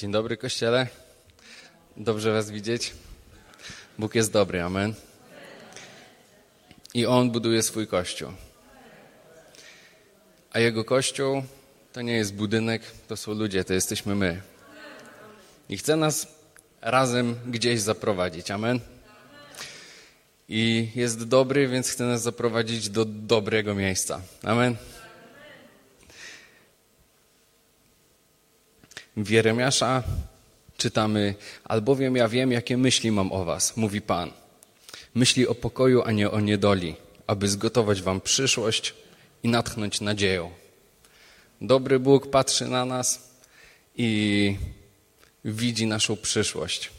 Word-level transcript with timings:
Dzień 0.00 0.12
dobry, 0.12 0.36
Kościele. 0.36 0.86
Dobrze 1.96 2.32
Was 2.32 2.50
widzieć. 2.50 2.92
Bóg 3.98 4.14
jest 4.14 4.32
dobry, 4.32 4.62
amen. 4.62 4.94
I 6.94 7.06
On 7.06 7.30
buduje 7.30 7.62
swój 7.62 7.86
Kościół. 7.86 8.32
A 10.52 10.58
Jego 10.58 10.84
Kościół 10.84 11.42
to 11.92 12.02
nie 12.02 12.12
jest 12.12 12.34
budynek, 12.34 12.82
to 13.08 13.16
są 13.16 13.34
ludzie, 13.34 13.64
to 13.64 13.74
jesteśmy 13.74 14.14
my. 14.14 14.40
I 15.68 15.76
chce 15.76 15.96
nas 15.96 16.26
razem 16.80 17.36
gdzieś 17.46 17.80
zaprowadzić, 17.80 18.50
amen. 18.50 18.80
I 20.48 20.90
jest 20.94 21.28
dobry, 21.28 21.68
więc 21.68 21.90
chce 21.90 22.04
nas 22.04 22.22
zaprowadzić 22.22 22.88
do 22.88 23.04
dobrego 23.04 23.74
miejsca. 23.74 24.20
Amen. 24.42 24.76
W 29.24 29.30
Jeremiasza 29.30 30.02
czytamy, 30.76 31.34
albowiem 31.64 32.16
ja 32.16 32.28
wiem, 32.28 32.52
jakie 32.52 32.76
myśli 32.76 33.12
mam 33.12 33.32
o 33.32 33.44
was, 33.44 33.76
mówi 33.76 34.00
Pan. 34.00 34.30
Myśli 35.14 35.46
o 35.46 35.54
pokoju, 35.54 36.02
a 36.02 36.12
nie 36.12 36.30
o 36.30 36.40
niedoli, 36.40 36.96
aby 37.26 37.48
zgotować 37.48 38.02
wam 38.02 38.20
przyszłość 38.20 38.94
i 39.42 39.48
natchnąć 39.48 40.00
nadzieją. 40.00 40.50
Dobry 41.60 41.98
Bóg 41.98 42.30
patrzy 42.30 42.68
na 42.68 42.84
nas 42.84 43.30
i 43.96 44.56
widzi 45.44 45.86
naszą 45.86 46.16
przyszłość. 46.16 46.90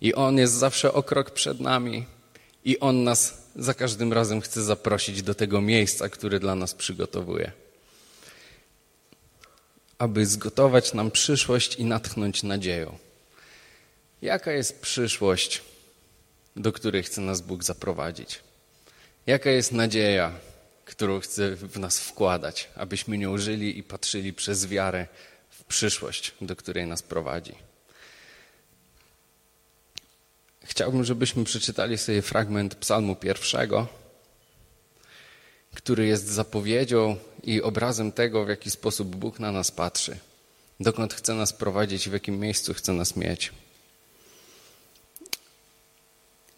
I 0.00 0.14
On 0.14 0.38
jest 0.38 0.54
zawsze 0.54 0.92
o 0.92 1.02
krok 1.02 1.30
przed 1.30 1.60
nami 1.60 2.06
i 2.64 2.80
On 2.80 3.04
nas 3.04 3.48
za 3.56 3.74
każdym 3.74 4.12
razem 4.12 4.40
chce 4.40 4.62
zaprosić 4.62 5.22
do 5.22 5.34
tego 5.34 5.60
miejsca, 5.60 6.08
które 6.08 6.40
dla 6.40 6.54
nas 6.54 6.74
przygotowuje 6.74 7.63
aby 9.98 10.26
zgotować 10.26 10.94
nam 10.94 11.10
przyszłość 11.10 11.76
i 11.76 11.84
natchnąć 11.84 12.42
nadzieją. 12.42 12.98
Jaka 14.22 14.52
jest 14.52 14.80
przyszłość, 14.80 15.62
do 16.56 16.72
której 16.72 17.02
chce 17.02 17.20
nas 17.20 17.40
Bóg 17.40 17.64
zaprowadzić? 17.64 18.40
Jaka 19.26 19.50
jest 19.50 19.72
nadzieja, 19.72 20.32
którą 20.84 21.20
chce 21.20 21.56
w 21.56 21.78
nas 21.78 22.00
wkładać, 22.00 22.68
abyśmy 22.76 23.18
nią 23.18 23.38
żyli 23.38 23.78
i 23.78 23.82
patrzyli 23.82 24.32
przez 24.32 24.66
wiarę 24.66 25.06
w 25.50 25.64
przyszłość, 25.64 26.34
do 26.40 26.56
której 26.56 26.86
nas 26.86 27.02
prowadzi? 27.02 27.54
Chciałbym, 30.64 31.04
żebyśmy 31.04 31.44
przeczytali 31.44 31.98
sobie 31.98 32.22
fragment 32.22 32.74
Psalmu 32.74 33.16
pierwszego, 33.16 33.88
który 35.84 36.06
jest 36.06 36.28
zapowiedzią 36.28 37.16
i 37.42 37.62
obrazem 37.62 38.12
tego, 38.12 38.44
w 38.44 38.48
jaki 38.48 38.70
sposób 38.70 39.16
Bóg 39.16 39.40
na 39.40 39.52
nas 39.52 39.70
patrzy, 39.70 40.16
dokąd 40.80 41.14
chce 41.14 41.34
nas 41.34 41.52
prowadzić, 41.52 42.08
w 42.08 42.12
jakim 42.12 42.40
miejscu 42.40 42.74
chce 42.74 42.92
nas 42.92 43.16
mieć. 43.16 43.52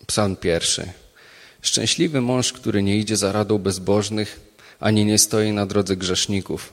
Psalm 0.06 0.36
pierwszy. 0.36 0.92
Szczęśliwy 1.62 2.20
mąż, 2.20 2.52
który 2.52 2.82
nie 2.82 2.96
idzie 2.96 3.16
za 3.16 3.32
radą 3.32 3.58
bezbożnych, 3.58 4.40
ani 4.80 5.04
nie 5.04 5.18
stoi 5.18 5.52
na 5.52 5.66
drodze 5.66 5.96
grzeszników, 5.96 6.72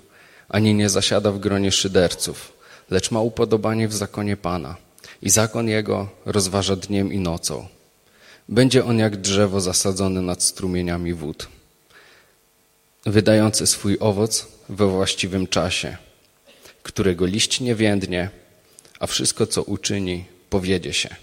ani 0.50 0.74
nie 0.74 0.90
zasiada 0.90 1.32
w 1.32 1.40
gronie 1.40 1.72
szyderców, 1.72 2.54
lecz 2.90 3.12
ma 3.12 3.22
upodobanie 3.22 3.88
w 3.88 3.94
zakonie 3.94 4.38
Pana 4.38 4.76
i 5.22 5.30
zakon 5.30 5.68
Jego 5.68 6.10
rozważa 6.26 6.76
dniem 6.76 7.14
i 7.14 7.20
nocą. 7.20 7.68
Będzie 8.50 8.86
on 8.86 9.00
jak 9.00 9.18
drzewo 9.18 9.62
zasadzone 9.62 10.22
nad 10.22 10.44
strumieniami 10.44 11.14
wód 11.14 11.48
wydający 13.06 13.68
swój 13.68 13.98
owoc 14.00 14.48
we 14.70 14.88
właściwym 14.88 15.48
czasie, 15.48 15.98
którego 16.84 17.26
liść 17.26 17.60
nie 17.60 17.76
więdnie, 17.76 18.30
a 19.00 19.08
wszystko, 19.08 19.48
co 19.48 19.64
uczyni, 19.64 20.26
powiedzie 20.50 20.94
się. 20.94 21.16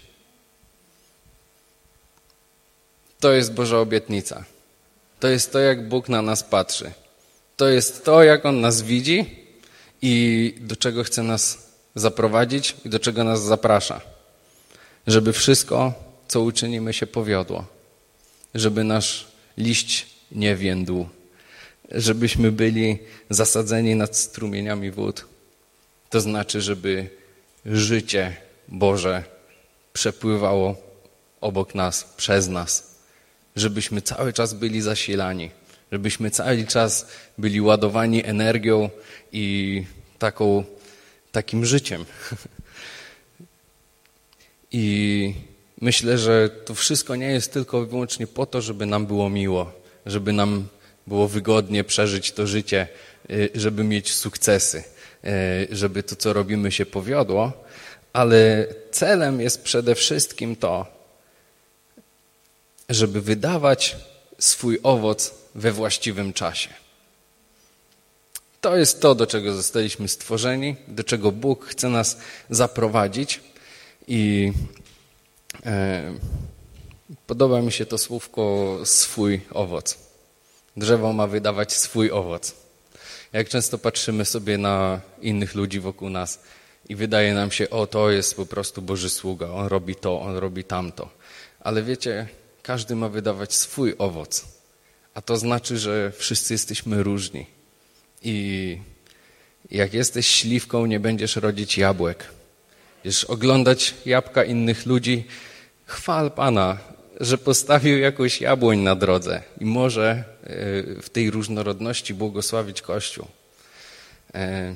To 3.19 3.31
jest 3.31 3.53
Boża 3.53 3.79
obietnica. 3.79 4.45
To 5.19 5.27
jest 5.27 5.51
to, 5.51 5.59
jak 5.59 5.89
Bóg 5.89 6.09
na 6.09 6.21
nas 6.21 6.43
patrzy. 6.43 6.91
To 7.57 7.67
jest 7.67 8.05
to, 8.05 8.23
jak 8.23 8.45
On 8.45 8.61
nas 8.61 8.81
widzi 8.81 9.45
i 10.01 10.55
do 10.59 10.75
czego 10.75 11.03
chce 11.03 11.23
nas 11.23 11.71
zaprowadzić 11.95 12.75
i 12.85 12.89
do 12.89 12.99
czego 12.99 13.23
nas 13.23 13.43
zaprasza. 13.43 14.01
Żeby 15.07 15.33
wszystko, 15.33 15.93
co 16.27 16.41
uczynimy, 16.41 16.93
się 16.93 17.07
powiodło. 17.07 17.65
Żeby 18.55 18.83
nasz 18.83 19.27
liść 19.57 20.07
nie 20.31 20.55
więdł 20.55 21.09
żebyśmy 21.91 22.51
byli 22.51 22.99
zasadzeni 23.29 23.95
nad 23.95 24.17
strumieniami 24.17 24.91
wód. 24.91 25.25
To 26.09 26.21
znaczy, 26.21 26.61
żeby 26.61 27.09
życie 27.65 28.35
Boże 28.67 29.23
przepływało 29.93 30.75
obok 31.41 31.75
nas, 31.75 32.13
przez 32.17 32.47
nas. 32.47 32.95
Żebyśmy 33.55 34.01
cały 34.01 34.33
czas 34.33 34.53
byli 34.53 34.81
zasilani. 34.81 35.51
Żebyśmy 35.91 36.31
cały 36.31 36.65
czas 36.65 37.07
byli 37.37 37.61
ładowani 37.61 38.25
energią 38.25 38.89
i 39.31 39.85
taką, 40.19 40.63
takim 41.31 41.65
życiem. 41.65 42.05
I 44.71 45.33
myślę, 45.81 46.17
że 46.17 46.49
to 46.49 46.75
wszystko 46.75 47.15
nie 47.15 47.31
jest 47.31 47.53
tylko 47.53 47.83
i 47.83 47.85
wyłącznie 47.85 48.27
po 48.27 48.45
to, 48.45 48.61
żeby 48.61 48.85
nam 48.85 49.05
było 49.05 49.29
miło, 49.29 49.71
żeby 50.05 50.33
nam 50.33 50.67
było 51.07 51.27
wygodnie 51.27 51.83
przeżyć 51.83 52.31
to 52.31 52.47
życie, 52.47 52.87
y, 53.29 53.49
żeby 53.55 53.83
mieć 53.83 54.13
sukcesy, 54.13 54.83
y, 55.25 55.67
żeby 55.71 56.03
to, 56.03 56.15
co 56.15 56.33
robimy, 56.33 56.71
się 56.71 56.85
powiodło, 56.85 57.53
ale 58.13 58.67
celem 58.91 59.41
jest 59.41 59.61
przede 59.61 59.95
wszystkim 59.95 60.55
to, 60.55 60.85
żeby 62.89 63.21
wydawać 63.21 63.97
swój 64.39 64.79
owoc 64.83 65.33
we 65.55 65.71
właściwym 65.71 66.33
czasie. 66.33 66.69
To 68.61 68.77
jest 68.77 69.01
to, 69.01 69.15
do 69.15 69.27
czego 69.27 69.53
zostaliśmy 69.53 70.07
stworzeni, 70.07 70.75
do 70.87 71.03
czego 71.03 71.31
Bóg 71.31 71.65
chce 71.65 71.89
nas 71.89 72.17
zaprowadzić 72.49 73.41
i 74.07 74.53
e, 75.65 76.13
podoba 77.27 77.61
mi 77.61 77.71
się 77.71 77.85
to 77.85 77.97
słówko 77.97 78.77
swój 78.83 79.41
owoc. 79.51 80.10
Drzewo 80.77 81.13
ma 81.13 81.27
wydawać 81.27 81.73
swój 81.73 82.11
owoc. 82.11 82.55
Jak 83.33 83.49
często 83.49 83.77
patrzymy 83.77 84.25
sobie 84.25 84.57
na 84.57 85.01
innych 85.21 85.55
ludzi 85.55 85.79
wokół 85.79 86.09
nas 86.09 86.39
i 86.89 86.95
wydaje 86.95 87.33
nam 87.33 87.51
się, 87.51 87.69
o 87.69 87.87
to 87.87 88.11
jest 88.11 88.35
po 88.35 88.45
prostu 88.45 88.81
Boży 88.81 89.09
sługa, 89.09 89.49
on 89.49 89.67
robi 89.67 89.95
to, 89.95 90.21
on 90.21 90.37
robi 90.37 90.63
tamto. 90.63 91.09
Ale 91.59 91.83
wiecie, 91.83 92.27
każdy 92.63 92.95
ma 92.95 93.09
wydawać 93.09 93.53
swój 93.53 93.95
owoc. 93.97 94.45
A 95.13 95.21
to 95.21 95.37
znaczy, 95.37 95.77
że 95.77 96.11
wszyscy 96.17 96.53
jesteśmy 96.53 97.03
różni. 97.03 97.45
I 98.23 98.77
jak 99.71 99.93
jesteś 99.93 100.27
śliwką, 100.27 100.85
nie 100.85 100.99
będziesz 100.99 101.35
rodzić 101.35 101.77
jabłek. 101.77 102.25
Będziesz 103.03 103.23
oglądać 103.23 103.93
jabłka 104.05 104.43
innych 104.43 104.85
ludzi, 104.85 105.27
chwal 105.85 106.31
Pana, 106.31 106.77
że 107.21 107.37
postawił 107.37 107.97
jakąś 107.97 108.41
jabłoń 108.41 108.79
na 108.79 108.95
drodze 108.95 109.43
i 109.59 109.65
może 109.65 110.09
e, 110.09 110.23
w 111.01 111.09
tej 111.09 111.31
różnorodności 111.31 112.13
błogosławić 112.13 112.81
Kościół. 112.81 113.27
E, 114.33 114.75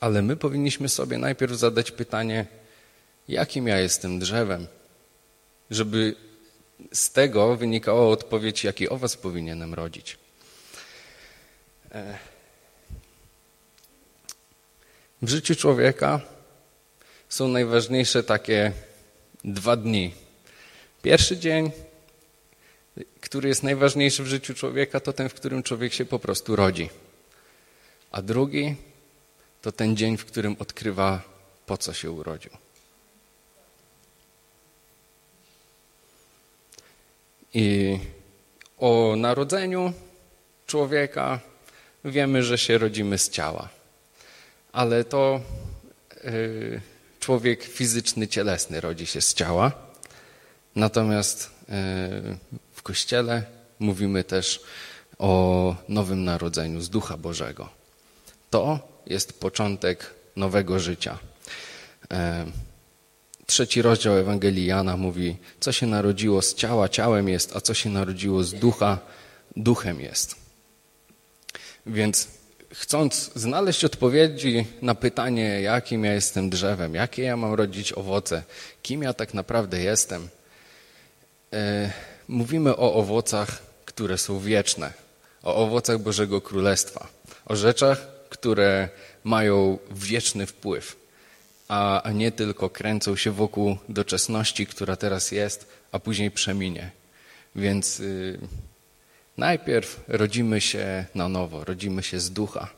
ale 0.00 0.22
my 0.22 0.36
powinniśmy 0.36 0.88
sobie 0.88 1.18
najpierw 1.18 1.52
zadać 1.52 1.90
pytanie, 1.90 2.46
jakim 3.28 3.68
ja 3.68 3.78
jestem 3.78 4.18
drzewem, 4.18 4.66
żeby 5.70 6.14
z 6.92 7.10
tego 7.10 7.56
wynikała 7.56 8.08
odpowiedź, 8.08 8.64
jaki 8.64 8.88
owoc 8.88 9.16
powinienem 9.16 9.74
rodzić. 9.74 10.18
E, 11.92 12.18
w 15.22 15.28
życiu 15.28 15.54
człowieka 15.54 16.20
są 17.28 17.48
najważniejsze 17.48 18.22
takie 18.22 18.72
dwa 19.44 19.76
dni 19.76 20.25
Pierwszy 21.06 21.36
dzień, 21.36 21.70
który 23.20 23.48
jest 23.48 23.62
najważniejszy 23.62 24.22
w 24.22 24.26
życiu 24.26 24.54
człowieka, 24.54 25.00
to 25.00 25.12
ten, 25.12 25.28
w 25.28 25.34
którym 25.34 25.62
człowiek 25.62 25.92
się 25.92 26.04
po 26.04 26.18
prostu 26.18 26.56
rodzi. 26.56 26.90
A 28.10 28.22
drugi 28.22 28.74
to 29.62 29.72
ten 29.72 29.96
dzień, 29.96 30.16
w 30.16 30.24
którym 30.24 30.56
odkrywa, 30.58 31.22
po 31.66 31.78
co 31.78 31.92
się 31.92 32.10
urodził. 32.10 32.50
I 37.54 37.98
o 38.78 39.14
narodzeniu 39.16 39.92
człowieka 40.66 41.40
wiemy, 42.04 42.42
że 42.42 42.58
się 42.58 42.78
rodzimy 42.78 43.18
z 43.18 43.30
ciała. 43.30 43.68
Ale 44.72 45.04
to 45.04 45.40
yy, 46.24 46.80
człowiek 47.20 47.62
fizyczny, 47.62 48.28
cielesny 48.28 48.80
rodzi 48.80 49.06
się 49.06 49.20
z 49.20 49.34
ciała. 49.34 49.85
Natomiast 50.76 51.50
e, 51.68 51.72
w 52.72 52.82
Kościele 52.82 53.42
mówimy 53.78 54.24
też 54.24 54.60
o 55.18 55.74
nowym 55.88 56.24
narodzeniu 56.24 56.80
z 56.80 56.88
Ducha 56.88 57.16
Bożego. 57.16 57.68
To 58.50 58.88
jest 59.06 59.40
początek 59.40 60.14
nowego 60.36 60.78
życia. 60.78 61.18
E, 62.12 62.46
trzeci 63.46 63.82
rozdział 63.82 64.16
Ewangelii 64.16 64.66
Jana 64.66 64.96
mówi, 64.96 65.36
co 65.60 65.72
się 65.72 65.86
narodziło 65.86 66.42
z 66.42 66.54
ciała, 66.54 66.88
ciałem 66.88 67.28
jest, 67.28 67.56
a 67.56 67.60
co 67.60 67.74
się 67.74 67.90
narodziło 67.90 68.44
z 68.44 68.54
ducha, 68.54 68.98
duchem 69.56 70.00
jest. 70.00 70.36
Więc 71.86 72.28
chcąc 72.72 73.30
znaleźć 73.34 73.84
odpowiedzi 73.84 74.66
na 74.82 74.94
pytanie, 74.94 75.60
jakim 75.60 76.04
ja 76.04 76.12
jestem 76.12 76.50
drzewem, 76.50 76.94
jakie 76.94 77.22
ja 77.22 77.36
mam 77.36 77.54
rodzić 77.54 77.92
owoce, 77.92 78.42
kim 78.82 79.02
ja 79.02 79.14
tak 79.14 79.34
naprawdę 79.34 79.82
jestem, 79.82 80.28
mówimy 82.28 82.76
o 82.76 82.94
owocach, 82.94 83.62
które 83.84 84.18
są 84.18 84.40
wieczne, 84.40 84.92
o 85.42 85.54
owocach 85.54 85.98
Bożego 85.98 86.40
Królestwa, 86.40 87.08
o 87.46 87.56
rzeczach, 87.56 88.06
które 88.28 88.88
mają 89.24 89.78
wieczny 89.90 90.46
wpływ, 90.46 90.96
a 91.68 92.02
nie 92.14 92.32
tylko 92.32 92.70
kręcą 92.70 93.16
się 93.16 93.30
wokół 93.30 93.76
doczesności, 93.88 94.66
która 94.66 94.96
teraz 94.96 95.32
jest, 95.32 95.66
a 95.92 95.98
później 95.98 96.30
przeminie. 96.30 96.90
Więc 97.56 98.00
y, 98.00 98.38
najpierw 99.36 100.00
rodzimy 100.08 100.60
się 100.60 101.04
na 101.14 101.28
nowo, 101.28 101.64
rodzimy 101.64 102.02
się 102.02 102.20
z 102.20 102.30
ducha. 102.30 102.68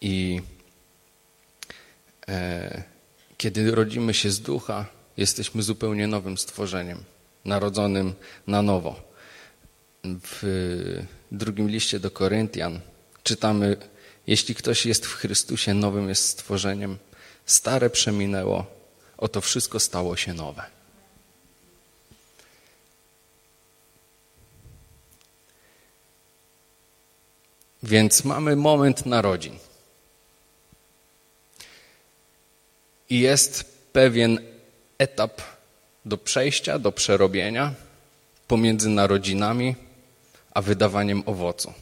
I 0.00 0.40
e, 2.28 2.82
kiedy 3.36 3.70
rodzimy 3.70 4.14
się 4.14 4.30
z 4.30 4.40
ducha, 4.40 4.86
jesteśmy 5.16 5.62
zupełnie 5.62 6.06
nowym 6.06 6.38
stworzeniem, 6.38 7.04
narodzonym 7.44 8.14
na 8.46 8.62
nowo. 8.62 9.12
W 10.04 10.42
drugim 11.32 11.68
liście 11.68 12.00
do 12.00 12.10
Koryntian 12.10 12.80
czytamy 13.22 13.76
jeśli 14.26 14.54
ktoś 14.54 14.86
jest 14.86 15.06
w 15.06 15.14
Chrystusie, 15.14 15.74
nowym 15.74 16.08
jest 16.08 16.28
stworzeniem. 16.28 16.98
Stare 17.46 17.90
przeminęło, 17.90 18.66
oto 19.18 19.40
wszystko 19.40 19.80
stało 19.80 20.16
się 20.16 20.34
nowe. 20.34 20.62
Więc 27.82 28.24
mamy 28.24 28.56
moment 28.56 29.06
narodzin. 29.06 29.58
I 33.10 33.20
jest 33.20 33.64
pewien 33.92 34.38
etap 34.98 35.42
do 36.04 36.18
przejścia, 36.18 36.78
do 36.78 36.92
przerobienia 36.92 37.74
pomiędzy 38.48 38.88
narodzinami 38.88 39.76
a 40.54 40.62
wydawaniem 40.62 41.22
owocu. 41.26 41.72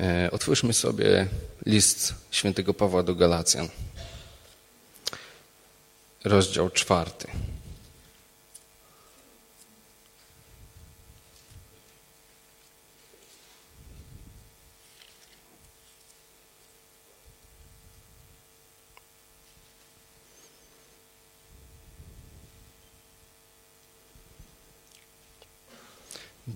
E, 0.00 0.30
otwórzmy 0.30 0.72
sobie 0.72 1.26
list 1.66 2.14
świętego 2.30 2.74
Pawła 2.74 3.02
do 3.02 3.14
Galacjan, 3.14 3.68
rozdział 6.24 6.70
czwarty. 6.70 7.28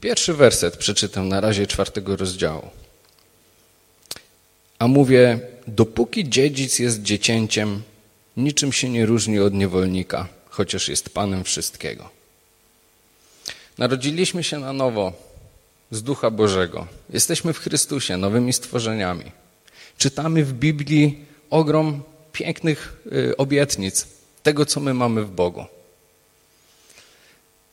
Pierwszy 0.08 0.34
werset 0.34 0.76
przeczytam 0.76 1.28
na 1.28 1.40
razie 1.40 1.66
czwartego 1.66 2.16
rozdziału. 2.16 2.70
A 4.78 4.88
mówię, 4.88 5.40
dopóki 5.66 6.28
dziedzic 6.28 6.78
jest 6.78 7.02
dziecięciem, 7.02 7.82
niczym 8.36 8.72
się 8.72 8.88
nie 8.88 9.06
różni 9.06 9.38
od 9.38 9.54
niewolnika, 9.54 10.28
chociaż 10.48 10.88
jest 10.88 11.10
panem 11.10 11.44
wszystkiego. 11.44 12.10
Narodziliśmy 13.78 14.44
się 14.44 14.58
na 14.58 14.72
nowo 14.72 15.12
z 15.90 16.02
Ducha 16.02 16.30
Bożego. 16.30 16.86
Jesteśmy 17.10 17.52
w 17.52 17.58
Chrystusie, 17.58 18.16
nowymi 18.16 18.52
stworzeniami. 18.52 19.32
Czytamy 19.98 20.44
w 20.44 20.52
Biblii 20.52 21.24
ogrom 21.50 22.02
pięknych 22.32 23.02
y, 23.12 23.36
obietnic 23.36 24.06
tego, 24.42 24.66
co 24.66 24.80
my 24.80 24.94
mamy 24.94 25.24
w 25.24 25.30
Bogu. 25.30 25.64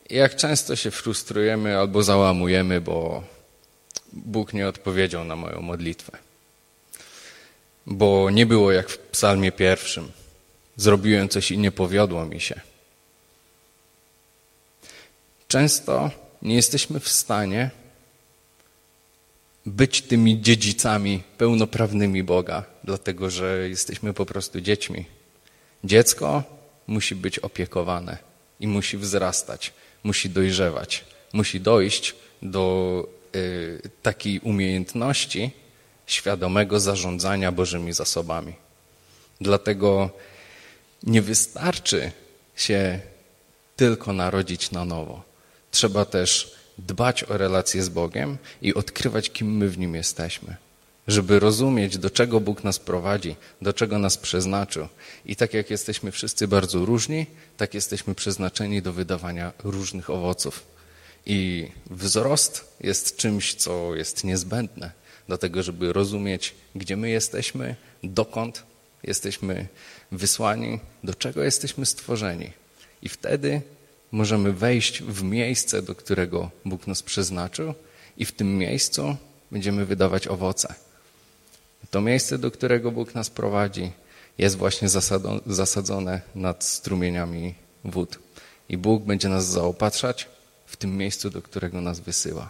Jak 0.09 0.35
często 0.35 0.75
się 0.75 0.91
frustrujemy 0.91 1.77
albo 1.77 2.03
załamujemy, 2.03 2.81
bo 2.81 3.23
Bóg 4.13 4.53
nie 4.53 4.67
odpowiedział 4.67 5.23
na 5.23 5.35
moją 5.35 5.61
modlitwę 5.61 6.17
bo 7.85 8.29
nie 8.29 8.45
było 8.45 8.71
jak 8.71 8.89
w 8.89 8.97
psalmie 8.97 9.51
pierwszym. 9.51 10.11
Zrobiłem 10.75 11.29
coś 11.29 11.51
i 11.51 11.57
nie 11.57 11.71
powiodło 11.71 12.25
mi 12.25 12.39
się. 12.39 12.61
Często 15.47 16.11
nie 16.41 16.55
jesteśmy 16.55 16.99
w 16.99 17.09
stanie 17.09 17.69
być 19.65 20.01
tymi 20.01 20.41
dziedzicami 20.41 21.23
pełnoprawnymi 21.37 22.23
Boga, 22.23 22.63
dlatego 22.83 23.29
że 23.29 23.69
jesteśmy 23.69 24.13
po 24.13 24.25
prostu 24.25 24.61
dziećmi. 24.61 25.05
Dziecko 25.83 26.43
musi 26.87 27.15
być 27.15 27.39
opiekowane 27.39 28.17
i 28.59 28.67
musi 28.67 28.97
wzrastać, 28.97 29.73
musi 30.05 30.29
dojrzewać, 30.29 31.05
musi 31.33 31.61
dojść 31.61 32.15
do 32.41 33.07
y, 33.35 33.89
takiej 34.01 34.39
umiejętności, 34.39 35.51
świadomego 36.07 36.79
zarządzania 36.79 37.51
Bożymi 37.51 37.93
zasobami. 37.93 38.53
Dlatego 39.41 40.09
nie 41.03 41.21
wystarczy 41.21 42.11
się 42.55 42.99
tylko 43.75 44.13
narodzić 44.13 44.71
na 44.71 44.85
nowo. 44.85 45.23
Trzeba 45.71 46.05
też 46.05 46.55
dbać 46.77 47.23
o 47.23 47.37
relacje 47.37 47.83
z 47.83 47.89
Bogiem 47.89 48.37
i 48.61 48.73
odkrywać, 48.73 49.29
kim 49.29 49.57
my 49.57 49.69
w 49.69 49.77
Nim 49.77 49.95
jesteśmy. 49.95 50.55
Żeby 51.07 51.39
rozumieć, 51.39 51.97
do 51.97 52.09
czego 52.09 52.39
Bóg 52.39 52.63
nas 52.63 52.79
prowadzi, 52.79 53.35
do 53.61 53.73
czego 53.73 53.99
nas 53.99 54.17
przeznaczył. 54.17 54.87
I 55.25 55.35
tak 55.35 55.53
jak 55.53 55.69
jesteśmy 55.69 56.11
wszyscy 56.11 56.47
bardzo 56.47 56.85
różni, 56.85 57.25
tak 57.57 57.73
jesteśmy 57.73 58.15
przeznaczeni 58.15 58.81
do 58.81 58.93
wydawania 58.93 59.53
różnych 59.63 60.09
owoców. 60.09 60.63
I 61.25 61.67
wzrost 61.89 62.77
jest 62.81 63.17
czymś, 63.17 63.53
co 63.53 63.95
jest 63.95 64.23
niezbędne 64.23 64.91
do 65.27 65.37
tego, 65.37 65.63
żeby 65.63 65.93
rozumieć, 65.93 66.53
gdzie 66.75 66.97
my 66.97 67.09
jesteśmy, 67.09 67.75
dokąd 68.03 68.63
jesteśmy 69.03 69.67
wysłani, 70.11 70.79
do 71.03 71.13
czego 71.13 71.43
jesteśmy 71.43 71.85
stworzeni. 71.85 72.51
I 73.01 73.09
wtedy 73.09 73.61
możemy 74.11 74.53
wejść 74.53 75.03
w 75.03 75.23
miejsce, 75.23 75.81
do 75.81 75.95
którego 75.95 76.51
Bóg 76.65 76.87
nas 76.87 77.03
przeznaczył, 77.03 77.73
i 78.17 78.25
w 78.25 78.31
tym 78.31 78.57
miejscu 78.57 79.15
będziemy 79.51 79.85
wydawać 79.85 80.27
owoce. 80.27 80.75
To 81.91 82.01
miejsce, 82.01 82.37
do 82.37 82.51
którego 82.51 82.91
Bóg 82.91 83.15
nas 83.15 83.29
prowadzi, 83.29 83.91
jest 84.37 84.57
właśnie 84.57 84.89
zasadzone 85.45 86.21
nad 86.35 86.63
strumieniami 86.63 87.55
wód. 87.83 88.19
I 88.69 88.77
Bóg 88.77 89.03
będzie 89.03 89.29
nas 89.29 89.45
zaopatrzać 89.45 90.27
w 90.65 90.77
tym 90.77 90.97
miejscu, 90.97 91.29
do 91.29 91.41
którego 91.41 91.81
nas 91.81 91.99
wysyła. 91.99 92.49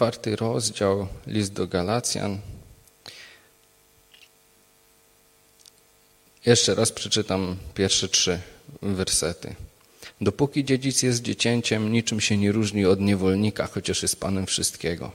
czwarty 0.00 0.36
rozdział, 0.36 1.08
list 1.26 1.52
do 1.52 1.66
Galacjan. 1.66 2.40
Jeszcze 6.46 6.74
raz 6.74 6.92
przeczytam 6.92 7.56
pierwsze 7.74 8.08
trzy 8.08 8.40
wersety. 8.82 9.54
Dopóki 10.20 10.64
dziedzic 10.64 11.02
jest 11.02 11.22
dziecięciem, 11.22 11.92
niczym 11.92 12.20
się 12.20 12.36
nie 12.36 12.52
różni 12.52 12.86
od 12.86 13.00
niewolnika, 13.00 13.66
chociaż 13.66 14.02
jest 14.02 14.20
panem 14.20 14.46
wszystkiego. 14.46 15.12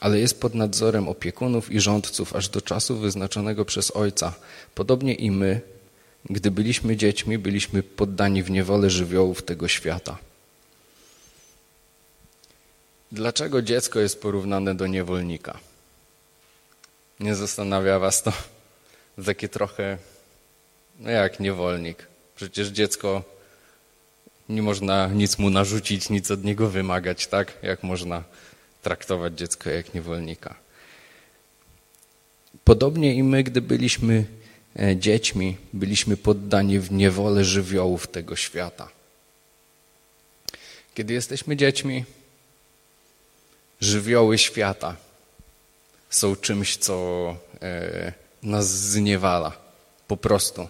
Ale 0.00 0.18
jest 0.20 0.40
pod 0.40 0.54
nadzorem 0.54 1.08
opiekunów 1.08 1.72
i 1.72 1.80
rządców 1.80 2.36
aż 2.36 2.48
do 2.48 2.60
czasu 2.60 2.98
wyznaczonego 2.98 3.64
przez 3.64 3.90
ojca. 3.90 4.34
Podobnie 4.74 5.14
i 5.14 5.30
my, 5.30 5.60
gdy 6.30 6.50
byliśmy 6.50 6.96
dziećmi, 6.96 7.38
byliśmy 7.38 7.82
poddani 7.82 8.42
w 8.42 8.50
niewolę 8.50 8.90
żywiołów 8.90 9.42
tego 9.42 9.68
świata. 9.68 10.18
Dlaczego 13.12 13.62
dziecko 13.62 14.00
jest 14.00 14.22
porównane 14.22 14.74
do 14.74 14.86
niewolnika? 14.86 15.58
Nie 17.20 17.34
zastanawia 17.34 17.98
was 17.98 18.22
to? 18.22 18.32
Takie 19.24 19.48
trochę, 19.48 19.98
no 20.98 21.10
jak 21.10 21.40
niewolnik. 21.40 22.06
Przecież 22.36 22.68
dziecko, 22.68 23.22
nie 24.50 24.62
można 24.62 25.06
nic 25.06 25.38
mu 25.38 25.50
narzucić, 25.50 26.10
nic 26.10 26.30
od 26.30 26.44
niego 26.44 26.68
wymagać, 26.68 27.26
tak? 27.26 27.52
Jak 27.62 27.82
można 27.82 28.24
traktować 28.82 29.38
dziecko 29.38 29.70
jak 29.70 29.94
niewolnika? 29.94 30.54
Podobnie 32.64 33.14
i 33.14 33.22
my, 33.22 33.42
gdy 33.42 33.60
byliśmy 33.60 34.24
e, 34.78 34.96
dziećmi, 34.96 35.56
byliśmy 35.72 36.16
poddani 36.16 36.78
w 36.78 36.92
niewolę 36.92 37.44
żywiołów 37.44 38.06
tego 38.06 38.36
świata. 38.36 38.88
Kiedy 40.94 41.14
jesteśmy 41.14 41.56
dziećmi, 41.56 42.04
żywioły 43.80 44.38
świata 44.38 44.96
są 46.10 46.36
czymś, 46.36 46.76
co 46.76 46.96
e, 47.62 48.12
nas 48.42 48.66
zniewala. 48.66 49.52
Po 50.08 50.16
prostu. 50.16 50.68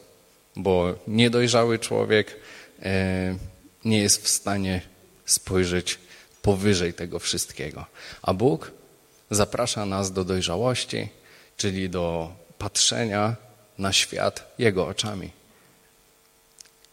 Bo 0.56 0.94
niedojrzały 1.08 1.78
człowiek 1.78 2.36
e, 2.82 3.34
nie 3.84 3.98
jest 3.98 4.24
w 4.24 4.28
stanie 4.28 4.82
spojrzeć 5.26 5.98
powyżej 6.42 6.94
tego 6.94 7.18
wszystkiego. 7.18 7.86
A 8.22 8.34
Bóg 8.34 8.72
zaprasza 9.30 9.86
nas 9.86 10.12
do 10.12 10.24
dojrzałości, 10.24 11.08
czyli 11.56 11.90
do 11.90 12.32
patrzenia 12.58 13.36
na 13.78 13.92
świat 13.92 14.54
Jego 14.58 14.86
oczami. 14.86 15.30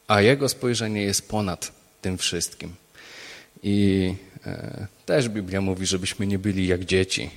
A 0.08 0.22
Jego 0.22 0.50
spojrzenie 0.50 1.01
jest 1.01 1.29
ponad 1.29 1.72
tym 2.01 2.17
wszystkim. 2.17 2.75
I 3.63 4.15
e, 4.46 4.88
też 5.06 5.29
Biblia 5.29 5.62
mówi, 5.62 5.86
żebyśmy 5.86 6.27
nie 6.27 6.39
byli 6.39 6.67
jak 6.67 6.86
dzieci, 6.86 7.29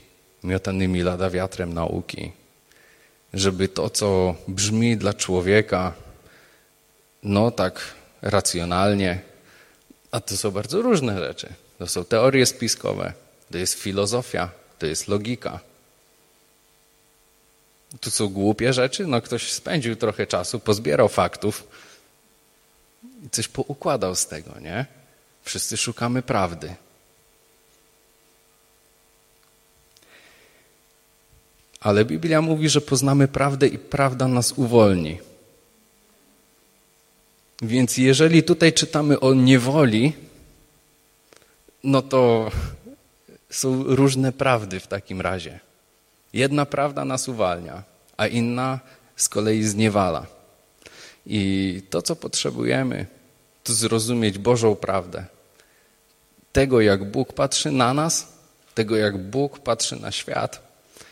miotanymi 0.45 1.03
lada 1.03 1.31
wiatrem 1.31 1.75
nauki. 1.75 2.33
Żeby 3.35 3.69
to, 3.69 3.91
co 3.91 4.35
brzmi 4.49 4.97
dla 4.97 5.15
człowieka, 5.15 5.93
no 7.23 7.51
tak 7.51 7.95
racjonalnie, 8.23 9.19
a 10.11 10.21
to 10.21 10.37
są 10.37 10.51
bardzo 10.51 10.83
różne 10.83 11.19
rzeczy. 11.19 11.53
To 11.79 11.87
są 11.87 12.05
teorie 12.05 12.47
spiskowe, 12.47 13.13
to 13.51 13.59
jest 13.59 13.75
filozofia, 13.75 14.51
to 14.79 14.87
jest 14.87 15.09
logika. 15.09 15.61
To 18.01 18.11
są 18.11 18.29
głupie 18.29 18.73
rzeczy? 18.73 19.07
No 19.07 19.23
ktoś 19.23 19.53
spędził 19.53 19.97
trochę 19.97 20.27
czasu, 20.27 20.61
pozbierał 20.61 21.09
faktów 21.09 21.67
i 23.27 23.31
coś 23.31 23.49
poukładał 23.49 24.15
z 24.15 24.27
tego, 24.27 24.61
nie? 24.61 24.87
Wszyscy 25.43 25.77
szukamy 25.77 26.23
prawdy. 26.23 26.75
Ale 31.81 32.05
Biblia 32.05 32.43
mówi, 32.43 32.69
że 32.69 32.81
poznamy 32.81 33.29
prawdę 33.29 33.67
i 33.67 33.79
prawda 33.79 34.29
nas 34.29 34.53
uwolni. 34.53 35.19
Więc 37.63 37.97
jeżeli 37.97 38.43
tutaj 38.43 38.73
czytamy 38.73 39.21
o 39.21 39.35
niewoli, 39.35 40.13
no 41.85 42.03
to 42.03 42.51
są 43.51 43.83
różne 43.85 44.33
prawdy 44.33 44.81
w 44.81 44.87
takim 44.87 45.21
razie. 45.21 45.61
Jedna 46.33 46.67
prawda 46.67 47.05
nas 47.05 47.29
uwalnia, 47.29 47.83
a 48.17 48.27
inna 48.27 48.81
z 49.17 49.29
kolei 49.29 49.63
zniewala. 49.63 50.27
I 51.27 51.83
to, 51.91 52.03
co 52.03 52.17
potrzebujemy, 52.17 53.07
to 53.65 53.73
zrozumieć 53.73 54.39
Bożą 54.39 54.77
prawdę. 54.77 55.25
Tego, 56.53 56.81
jak 56.81 57.11
Bóg 57.11 57.33
patrzy 57.33 57.71
na 57.71 57.95
nas, 57.95 58.33
tego, 58.75 58.97
jak 58.97 59.19
Bóg 59.19 59.59
patrzy 59.59 59.97
na 59.97 60.13
świat. 60.13 60.71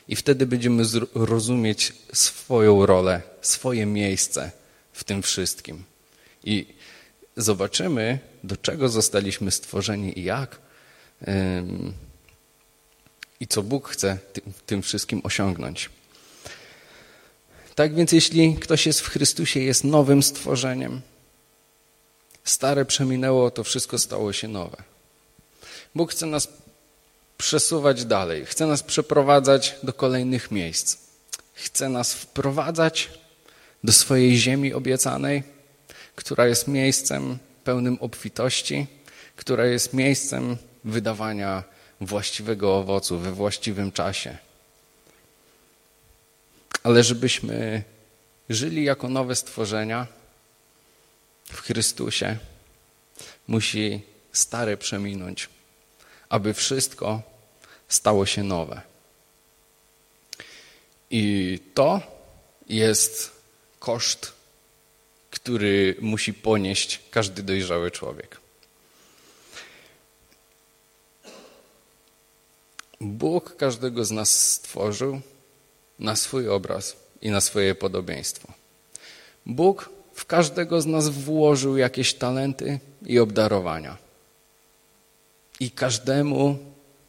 I 0.09 0.17
wtedy 0.17 0.47
będziemy 0.47 0.83
rozumieć 1.15 1.93
swoją 2.13 2.87
rolę, 2.87 3.23
swoje 3.41 3.87
miejsce 3.87 4.51
w 4.93 5.05
tym 5.05 5.23
wszystkim. 5.23 5.85
I 6.45 6.75
zobaczymy, 7.37 8.19
do 8.45 8.57
czego 8.57 8.89
zostaliśmy 8.89 9.51
stworzeni 9.51 10.19
i 10.19 10.25
jak. 10.25 10.59
I 13.41 13.47
co 13.47 13.63
Bóg 13.63 13.89
chce 13.89 14.19
tym 14.67 14.83
wszystkim 14.83 15.21
osiągnąć. 15.25 15.91
Tak 17.75 17.95
więc, 17.95 18.13
jeśli 18.13 18.57
ktoś 18.57 18.87
jest 18.87 19.01
w 19.01 19.09
Chrystusie, 19.09 19.61
jest 19.61 19.85
nowym 19.85 20.23
stworzeniem, 20.23 21.01
stare 22.45 22.85
przeminęło, 22.85 23.51
to 23.51 23.65
wszystko 23.65 23.99
stało 23.99 24.33
się 24.33 24.49
nowe. 24.49 24.83
Bóg 25.95 26.13
chce 26.13 26.27
nas 26.27 26.49
przesuwać 27.39 28.05
dalej, 28.05 28.47
chce 28.47 28.67
nas 28.67 28.83
przeprowadzać 28.83 29.75
do 29.83 29.93
kolejnych 29.93 30.51
miejsc. 30.51 30.97
Chce 31.55 31.89
nas 31.89 32.15
wprowadzać 32.15 33.11
do 33.85 33.93
swojej 33.93 34.37
ziemi 34.37 34.75
obiecanej, 34.75 35.43
która 36.19 36.47
jest 36.47 36.69
miejscem 36.69 37.39
pełnym 37.65 37.99
obfitości, 38.01 38.87
która 39.37 39.67
jest 39.67 39.93
miejscem 39.93 40.57
wydawania 40.85 41.65
właściwego 42.01 42.79
owocu 42.79 43.19
we 43.19 43.33
właściwym 43.33 43.93
czasie. 43.93 44.39
Ale 46.83 47.05
żebyśmy 47.05 47.83
żyli 48.49 48.85
jako 48.85 49.09
nowe 49.09 49.37
stworzenia 49.37 50.07
w 51.45 51.61
Chrystusie, 51.61 52.39
musi 53.47 54.03
stare 54.33 54.77
przeminąć, 54.77 55.49
aby 56.29 56.55
wszystko 56.55 57.23
stało 57.89 58.27
się 58.27 58.43
nowe. 58.43 58.83
I 61.11 61.59
to 61.75 62.01
jest 62.69 63.33
koszt, 63.79 64.38
który 65.31 65.97
musi 66.01 66.35
ponieść 66.35 67.01
każdy 67.11 67.43
dojrzały 67.43 67.91
człowiek. 67.91 68.41
Bóg 73.01 73.57
każdego 73.57 74.05
z 74.05 74.11
nas 74.11 74.51
stworzył 74.53 75.21
na 75.99 76.17
swój 76.17 76.49
obraz 76.49 76.97
i 77.23 77.31
na 77.31 77.41
swoje 77.41 77.75
podobieństwo. 77.75 78.53
Bóg 79.47 79.91
w 80.15 80.25
każdego 80.25 80.81
z 80.81 80.87
nas 80.87 81.09
włożył 81.09 81.77
jakieś 81.77 82.15
talenty 82.15 82.81
i 83.07 83.19
obdarowania. 83.19 83.97
I 85.61 85.71
każdemu 85.71 86.59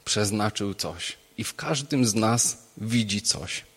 przeznaczył 0.06 0.74
coś. 0.74 1.18
I 1.38 1.44
w 1.44 1.56
każdym 1.56 2.06
z 2.06 2.16
nas 2.16 2.58
widzi 2.78 3.22
coś. 3.22 3.69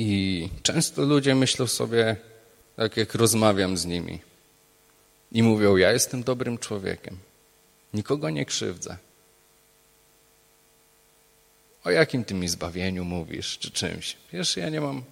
I 0.00 0.48
często 0.62 1.02
ludzie 1.02 1.34
myślą 1.34 1.66
sobie, 1.66 2.16
tak 2.76 2.96
jak 2.96 3.14
rozmawiam 3.14 3.76
z 3.76 3.86
nimi, 3.86 4.18
i 5.32 5.42
mówią: 5.42 5.76
Ja 5.76 5.92
jestem 5.92 6.22
dobrym 6.22 6.58
człowiekiem. 6.58 7.18
Nikogo 7.94 8.30
nie 8.30 8.46
krzywdzę. 8.46 8.96
O 11.84 11.90
jakim 11.90 12.24
ty 12.24 12.34
mi 12.34 12.48
zbawieniu 12.48 13.04
mówisz, 13.04 13.58
czy 13.58 13.70
czymś? 13.70 14.16
Wiesz, 14.32 14.56
ja 14.56 14.68
nie 14.68 14.80
mam 14.80 15.02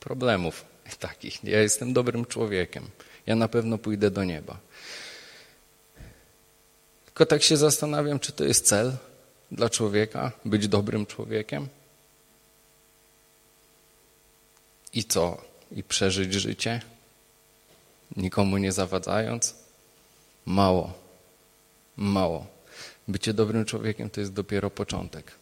problemów 0.00 0.64
takich. 0.98 1.44
Ja 1.44 1.60
jestem 1.60 1.92
dobrym 1.92 2.24
człowiekiem. 2.26 2.84
Ja 3.26 3.36
na 3.36 3.48
pewno 3.48 3.78
pójdę 3.78 4.10
do 4.10 4.24
nieba. 4.24 4.58
Tylko 7.04 7.26
tak 7.26 7.42
się 7.42 7.56
zastanawiam, 7.56 8.18
czy 8.18 8.32
to 8.32 8.44
jest 8.44 8.66
cel 8.66 8.96
dla 9.52 9.70
człowieka, 9.70 10.32
być 10.44 10.68
dobrym 10.68 11.06
człowiekiem? 11.06 11.68
I 14.94 15.04
co? 15.04 15.42
I 15.72 15.82
przeżyć 15.82 16.34
życie? 16.34 16.80
Nikomu 18.16 18.56
nie 18.58 18.72
zawadzając? 18.72 19.54
Mało. 20.46 20.92
Mało. 21.96 22.46
Bycie 23.08 23.34
dobrym 23.34 23.64
człowiekiem 23.64 24.10
to 24.10 24.20
jest 24.20 24.32
dopiero 24.32 24.70
początek. 24.70 25.32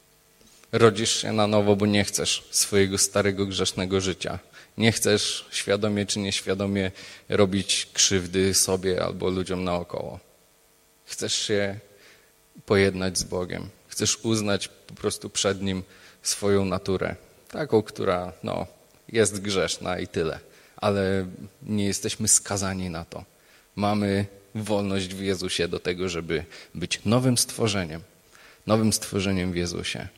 Rodzisz 0.73 1.23
się 1.23 1.33
na 1.33 1.47
nowo, 1.47 1.77
bo 1.77 1.87
nie 1.87 2.05
chcesz 2.05 2.45
swojego 2.51 2.99
starego, 2.99 3.47
grzesznego 3.47 4.01
życia. 4.01 4.39
Nie 4.79 4.93
chcesz 4.93 5.47
świadomie 5.51 6.07
czy 6.07 6.19
nieświadomie 6.19 6.91
robić 7.29 7.89
krzywdy 7.93 8.55
sobie 8.55 9.05
albo 9.05 9.29
ludziom 9.31 9.65
naokoło. 9.65 10.21
Chcesz 11.05 11.35
się 11.35 11.79
pojednać 12.67 13.19
z 13.19 13.23
Bogiem. 13.23 13.69
Chcesz 13.89 14.19
uznać 14.23 14.69
po 14.69 14.95
prostu 14.95 15.31
przed 15.31 15.63
Nim 15.63 15.83
swoją 16.23 16.65
naturę. 16.65 17.17
Taką, 17.49 17.83
która 17.83 18.33
no, 18.43 18.67
jest 19.13 19.41
grzeszna 19.41 19.99
i 19.99 20.07
tyle. 20.07 20.39
Ale 20.77 21.27
nie 21.63 21.85
jesteśmy 21.85 22.29
skazani 22.29 22.91
na 22.91 23.05
to. 23.05 23.25
Mamy 23.77 24.27
wolność 24.55 25.15
w 25.15 25.21
Jezusie 25.21 25.69
do 25.69 25.79
tego, 25.79 26.09
żeby 26.09 26.45
być 26.75 27.01
nowym 27.05 27.39
stworzeniem. 27.39 28.01
Nowym 28.67 28.93
stworzeniem 28.93 29.53
w 29.53 29.57
Jezusie. 29.57 30.09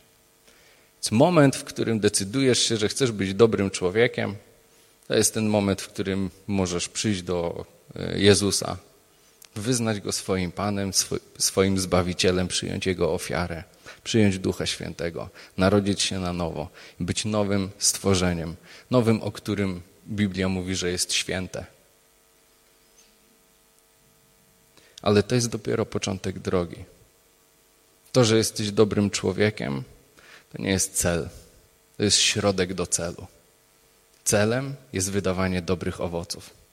Więc 0.97 1.13
moment, 1.13 1.57
w 1.57 1.65
którym 1.65 2.01
decydujesz 2.01 2.59
się, 2.59 2.77
że 2.77 2.89
chcesz 2.89 3.13
być 3.13 3.35
dobrym 3.35 3.71
człowiekiem, 3.71 4.35
to 5.09 5.15
jest 5.15 5.35
ten 5.35 5.47
moment, 5.47 5.83
w 5.83 5.89
którym 5.89 6.31
możesz 6.47 6.89
przyjść 6.89 7.23
do 7.23 7.67
e, 7.97 8.19
Jezusa, 8.19 8.77
wyznać 9.57 10.01
Go 10.01 10.13
swoim 10.13 10.53
Panem, 10.53 10.91
swoim 11.39 11.79
Zbawicielem, 11.79 12.49
przyjąć 12.49 12.87
Jego 12.87 13.15
ofiarę, 13.15 13.65
przyjąć 14.05 14.39
Ducha 14.39 14.67
Świętego, 14.67 15.29
narodzić 15.57 16.03
się 16.03 16.21
na 16.21 16.33
nowo, 16.33 16.69
być 17.01 17.25
nowym 17.25 17.71
stworzeniem, 17.79 18.57
nowym, 18.91 19.23
o 19.23 19.33
którym 19.33 19.83
Biblia 20.09 20.49
mówi, 20.49 20.75
że 20.75 20.91
jest 20.91 21.13
święte. 21.13 21.67
Ale 25.03 25.23
to 25.23 25.35
jest 25.35 25.49
dopiero 25.49 25.87
początek 25.87 26.39
drogi. 26.39 26.85
To, 28.13 28.25
że 28.25 28.37
jesteś 28.37 28.71
dobrym 28.71 29.11
człowiekiem, 29.11 29.83
to 30.53 30.63
nie 30.63 30.71
jest 30.71 30.95
cel. 30.95 31.29
To 31.97 32.03
jest 32.03 32.19
środek 32.19 32.75
do 32.75 32.87
celu. 32.87 33.27
Celem 34.25 34.75
jest 34.93 35.11
wydawanie 35.11 35.63
dobrych 35.63 36.01
owoców. 36.01 36.64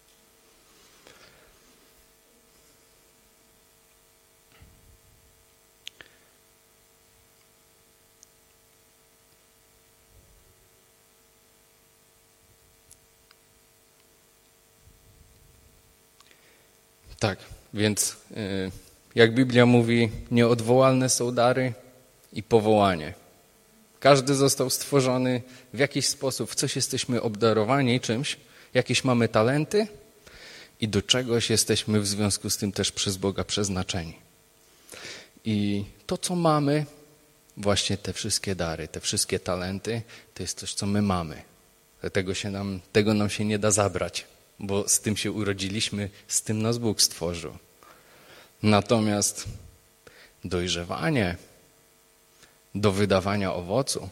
Tak, 17.21 17.39
więc 17.73 18.15
y, 18.31 18.71
jak 19.15 19.35
Biblia 19.35 19.65
mówi, 19.65 20.09
nieodwołalne 20.31 21.09
są 21.09 21.31
dary 21.31 21.73
i 22.33 22.43
powołanie. 22.43 23.13
Każdy 23.99 24.35
został 24.35 24.69
stworzony 24.69 25.41
w 25.73 25.79
jakiś 25.79 26.07
sposób, 26.07 26.51
w 26.51 26.55
coś 26.55 26.75
jesteśmy 26.75 27.21
obdarowani 27.21 27.99
czymś, 27.99 28.37
jakieś 28.73 29.03
mamy 29.03 29.27
talenty 29.27 29.87
i 30.79 30.87
do 30.87 31.01
czegoś 31.01 31.49
jesteśmy 31.49 31.99
w 31.99 32.07
związku 32.07 32.49
z 32.49 32.57
tym 32.57 32.71
też 32.71 32.91
przez 32.91 33.17
Boga 33.17 33.43
przeznaczeni. 33.43 34.13
I 35.45 35.85
to, 36.07 36.17
co 36.17 36.35
mamy, 36.35 36.85
właśnie 37.57 37.97
te 37.97 38.13
wszystkie 38.13 38.55
dary, 38.55 38.87
te 38.87 38.99
wszystkie 38.99 39.39
talenty, 39.39 40.01
to 40.33 40.43
jest 40.43 40.59
coś, 40.59 40.73
co 40.73 40.85
my 40.85 41.01
mamy. 41.01 41.41
Tego, 42.13 42.33
się 42.33 42.51
nam, 42.51 42.79
tego 42.91 43.13
nam 43.13 43.29
się 43.29 43.45
nie 43.45 43.59
da 43.59 43.71
zabrać, 43.71 44.25
bo 44.61 44.89
z 44.89 44.99
tym 44.99 45.17
się 45.17 45.31
urodziliśmy, 45.31 46.09
z 46.27 46.41
tym 46.41 46.61
nas 46.61 46.77
Bóg 46.77 47.01
stworzył. 47.01 47.57
Natomiast 48.63 49.45
dojrzewanie 50.43 51.35
do 52.75 52.91
wydawania 52.91 53.53
owocu, 53.53 54.09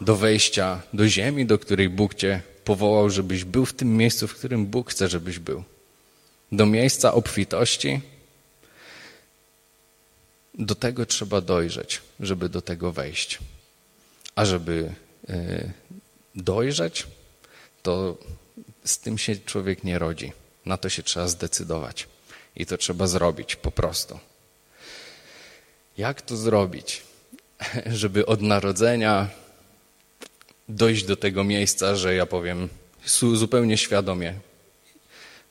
do 0.00 0.16
wejścia 0.16 0.82
do 0.92 1.08
ziemi, 1.08 1.46
do 1.46 1.58
której 1.58 1.88
Bóg 1.88 2.14
Cię 2.14 2.42
powołał, 2.64 3.10
żebyś 3.10 3.44
był 3.44 3.66
w 3.66 3.72
tym 3.72 3.96
miejscu, 3.96 4.28
w 4.28 4.34
którym 4.34 4.66
Bóg 4.66 4.90
chce, 4.90 5.08
żebyś 5.08 5.38
był. 5.38 5.64
Do 6.52 6.66
miejsca 6.66 7.14
obfitości. 7.14 8.00
Do 10.54 10.74
tego 10.74 11.06
trzeba 11.06 11.40
dojrzeć, 11.40 12.00
żeby 12.20 12.48
do 12.48 12.62
tego 12.62 12.92
wejść. 12.92 13.38
A 14.34 14.44
żeby 14.44 14.92
e, 15.28 15.70
dojrzeć, 16.34 17.06
to 17.82 18.18
z 18.84 18.98
tym 18.98 19.18
się 19.18 19.36
człowiek 19.36 19.84
nie 19.84 19.98
rodzi. 19.98 20.32
Na 20.66 20.76
to 20.76 20.88
się 20.88 21.02
trzeba 21.02 21.28
zdecydować. 21.28 22.08
I 22.56 22.66
to 22.66 22.78
trzeba 22.78 23.06
zrobić 23.06 23.56
po 23.56 23.70
prostu. 23.70 24.18
Jak 25.98 26.22
to 26.22 26.36
zrobić? 26.36 27.02
Żeby 27.86 28.26
od 28.26 28.42
narodzenia 28.42 29.28
dojść 30.68 31.04
do 31.04 31.16
tego 31.16 31.44
miejsca, 31.44 31.96
że 31.96 32.14
ja 32.14 32.26
powiem 32.26 32.68
zupełnie 33.34 33.76
świadomie: 33.76 34.34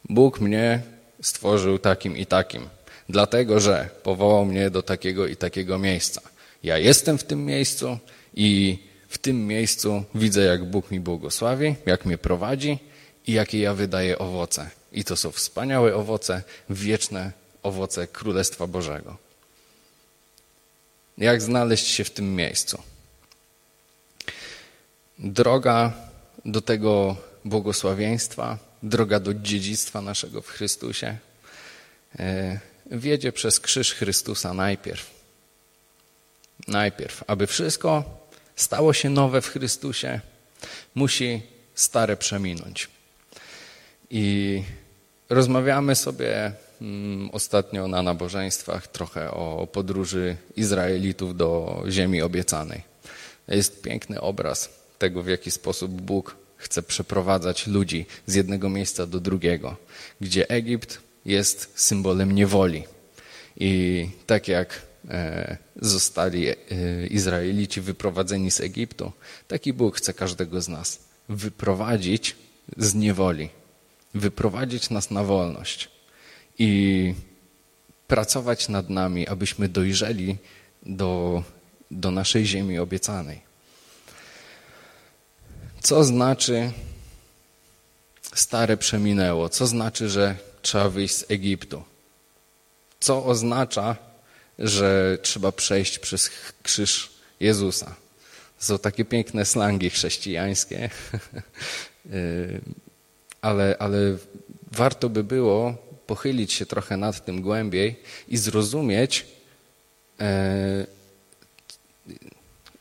Bóg 0.09 0.39
mnie 0.39 0.81
stworzył 1.21 1.79
takim 1.79 2.17
i 2.17 2.25
takim, 2.25 2.69
dlatego 3.09 3.59
że 3.59 3.89
powołał 4.03 4.45
mnie 4.45 4.69
do 4.69 4.81
takiego 4.81 5.27
i 5.27 5.35
takiego 5.35 5.79
miejsca. 5.79 6.21
Ja 6.63 6.77
jestem 6.77 7.17
w 7.17 7.23
tym 7.23 7.45
miejscu 7.45 7.97
i 8.33 8.79
w 9.09 9.17
tym 9.17 9.47
miejscu 9.47 10.03
widzę, 10.15 10.41
jak 10.41 10.65
Bóg 10.65 10.91
mi 10.91 10.99
błogosławi, 10.99 11.75
jak 11.85 12.05
mnie 12.05 12.17
prowadzi 12.17 12.90
i 13.27 13.33
jakie 13.33 13.59
ja 13.59 13.73
wydaję 13.73 14.17
owoce. 14.17 14.69
I 14.91 15.03
to 15.03 15.15
są 15.15 15.31
wspaniałe 15.31 15.95
owoce, 15.95 16.43
wieczne 16.69 17.31
owoce 17.63 18.07
Królestwa 18.07 18.67
Bożego. 18.67 19.17
Jak 21.17 21.41
znaleźć 21.41 21.87
się 21.87 22.03
w 22.03 22.11
tym 22.11 22.35
miejscu? 22.35 22.81
Droga 25.19 25.93
do 26.45 26.61
tego 26.61 27.17
błogosławieństwa, 27.45 28.57
droga 28.83 29.19
do 29.19 29.33
dziedzictwa 29.33 30.01
naszego 30.01 30.41
w 30.41 30.47
Chrystusie 30.47 31.17
e, 32.19 32.59
wiedzie 32.91 33.31
przez 33.31 33.59
krzyż 33.59 33.93
Chrystusa 33.93 34.53
najpierw. 34.53 35.21
Najpierw, 36.67 37.23
aby 37.27 37.47
wszystko 37.47 38.03
stało 38.55 38.93
się 38.93 39.09
nowe 39.09 39.41
w 39.41 39.47
Chrystusie, 39.47 40.19
musi 40.95 41.41
stare 41.75 42.17
przeminąć. 42.17 42.89
I 44.11 44.63
rozmawiamy 45.29 45.95
sobie 45.95 46.51
mm, 46.81 47.29
ostatnio 47.31 47.87
na 47.87 48.01
nabożeństwach 48.01 48.87
trochę 48.87 49.31
o 49.31 49.67
podróży 49.71 50.35
Izraelitów 50.55 51.37
do 51.37 51.83
ziemi 51.89 52.21
obiecanej. 52.21 52.81
Jest 53.47 53.81
piękny 53.81 54.21
obraz 54.21 54.69
tego, 54.97 55.23
w 55.23 55.27
jaki 55.27 55.51
sposób 55.51 55.91
Bóg 55.91 56.35
chce 56.57 56.83
przeprowadzać 56.83 57.67
ludzi 57.67 58.05
z 58.25 58.35
jednego 58.35 58.69
miejsca 58.69 59.05
do 59.05 59.19
drugiego, 59.19 59.75
gdzie 60.21 60.49
Egipt 60.49 60.99
jest 61.25 61.71
symbolem 61.75 62.31
niewoli. 62.31 62.83
I 63.57 64.09
tak 64.25 64.47
jak 64.47 64.81
e, 65.09 65.57
zostali 65.81 66.49
e, 66.49 66.55
Izraelici 67.09 67.81
wyprowadzeni 67.81 68.51
z 68.51 68.61
Egiptu, 68.61 69.11
taki 69.47 69.73
Bóg 69.73 69.97
chce 69.97 70.13
każdego 70.13 70.61
z 70.61 70.67
nas 70.67 70.99
wyprowadzić 71.29 72.35
z 72.77 72.95
niewoli 72.95 73.60
wyprowadzić 74.13 74.89
nas 74.89 75.11
na 75.11 75.23
wolność 75.23 75.89
i 76.59 77.13
pracować 78.07 78.69
nad 78.69 78.89
nami, 78.89 79.27
abyśmy 79.27 79.69
dojrzeli 79.69 80.37
do, 80.83 81.43
do 81.91 82.11
naszej 82.11 82.45
ziemi 82.45 82.79
obiecanej. 82.79 83.41
Co 85.81 86.03
znaczy 86.03 86.71
stare 88.33 88.77
przeminęło? 88.77 89.49
Co 89.49 89.67
znaczy, 89.67 90.09
że 90.09 90.35
trzeba 90.61 90.89
wyjść 90.89 91.15
z 91.15 91.31
Egiptu? 91.31 91.83
Co 92.99 93.25
oznacza, 93.25 93.95
że 94.59 95.17
trzeba 95.21 95.51
przejść 95.51 95.99
przez 95.99 96.29
krzyż 96.63 97.09
Jezusa? 97.39 97.95
Są 98.59 98.79
takie 98.79 99.05
piękne 99.05 99.45
slangi 99.45 99.89
chrześcijańskie. 99.89 100.89
Ale, 103.41 103.75
ale 103.79 104.17
warto 104.71 105.09
by 105.09 105.23
było 105.23 105.75
pochylić 106.07 106.53
się 106.53 106.65
trochę 106.65 106.97
nad 106.97 107.25
tym 107.25 107.41
głębiej 107.41 107.99
i 108.27 108.37
zrozumieć, 108.37 109.25
e, 110.19 110.85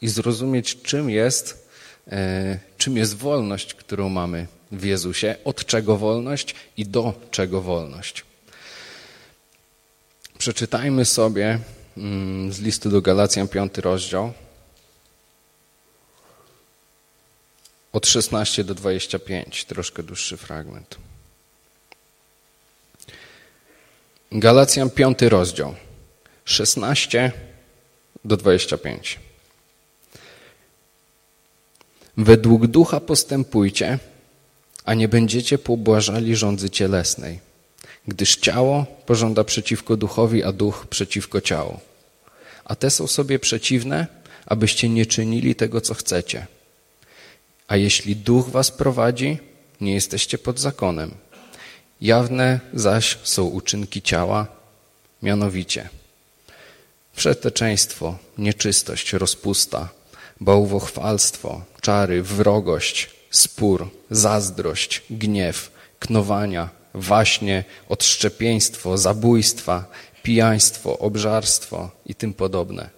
i 0.03 0.09
zrozumieć, 0.09 0.83
czym 0.83 1.11
jest, 1.11 1.69
e, 2.13 2.59
czym 2.79 2.97
jest 2.97 3.17
wolność, 3.17 3.75
którą 3.75 4.09
mamy 4.09 4.47
w 4.73 4.85
Jezusie, 4.85 5.37
od 5.45 5.67
czego 5.67 5.97
wolność 5.97 6.55
i 6.77 6.87
do 6.87 7.15
czego 7.31 7.61
wolność. 7.61 8.25
Przeczytajmy 10.39 11.05
sobie 11.05 11.59
mm, 11.97 12.53
z 12.53 12.61
listu 12.61 12.91
do 12.91 13.03
Galacjan, 13.03 13.49
piąty 13.49 13.81
rozdział. 13.81 14.33
Od 17.93 18.07
16 18.07 18.65
do 18.65 18.75
25, 18.75 19.65
troszkę 19.65 20.03
dłuższy 20.03 20.37
fragment. 20.37 20.99
Galacjan 24.33 24.91
5 24.91 25.23
rozdział, 25.23 25.75
16 26.45 27.33
do 28.25 28.37
25. 28.37 29.19
Według 32.17 32.67
ducha 32.67 33.01
postępujcie, 33.01 33.99
a 34.85 34.95
nie 34.95 35.09
będziecie 35.09 35.59
pobłażali 35.59 36.37
rządzy 36.37 36.71
cielesnej, 36.71 37.41
gdyż 38.09 38.37
ciało 38.37 38.87
pożąda 39.07 39.45
przeciwko 39.45 39.97
duchowi, 39.97 40.45
a 40.45 40.53
duch 40.53 40.87
przeciwko 40.87 41.41
ciału. 41.41 41.81
A 42.65 42.75
te 42.75 42.91
są 42.91 43.07
sobie 43.07 43.39
przeciwne, 43.39 44.07
abyście 44.47 44.89
nie 44.89 45.07
czynili 45.07 45.55
tego, 45.55 45.81
co 45.81 45.95
chcecie– 45.95 46.47
a 47.71 47.77
jeśli 47.77 48.17
duch 48.17 48.49
was 48.49 48.71
prowadzi, 48.71 49.39
nie 49.81 49.95
jesteście 49.95 50.39
pod 50.39 50.59
zakonem. 50.59 51.11
Jawne 52.01 52.61
zaś 52.75 53.19
są 53.23 53.45
uczynki 53.45 54.03
ciała, 54.03 54.47
mianowicie 55.23 55.89
wszeteczeństwo, 57.13 58.19
nieczystość, 58.39 59.13
rozpusta, 59.13 59.89
bałwochwalstwo, 60.41 61.63
czary, 61.81 62.23
wrogość, 62.23 63.11
spór, 63.31 63.89
zazdrość, 64.11 65.03
gniew, 65.11 65.71
knowania, 65.99 66.69
waśnie, 66.95 67.65
odszczepieństwo, 67.89 68.99
zabójstwa, 68.99 69.85
pijaństwo, 70.23 70.99
obżarstwo 70.99 71.91
i 72.07 72.15
tym 72.15 72.35
podobne. 72.35 72.91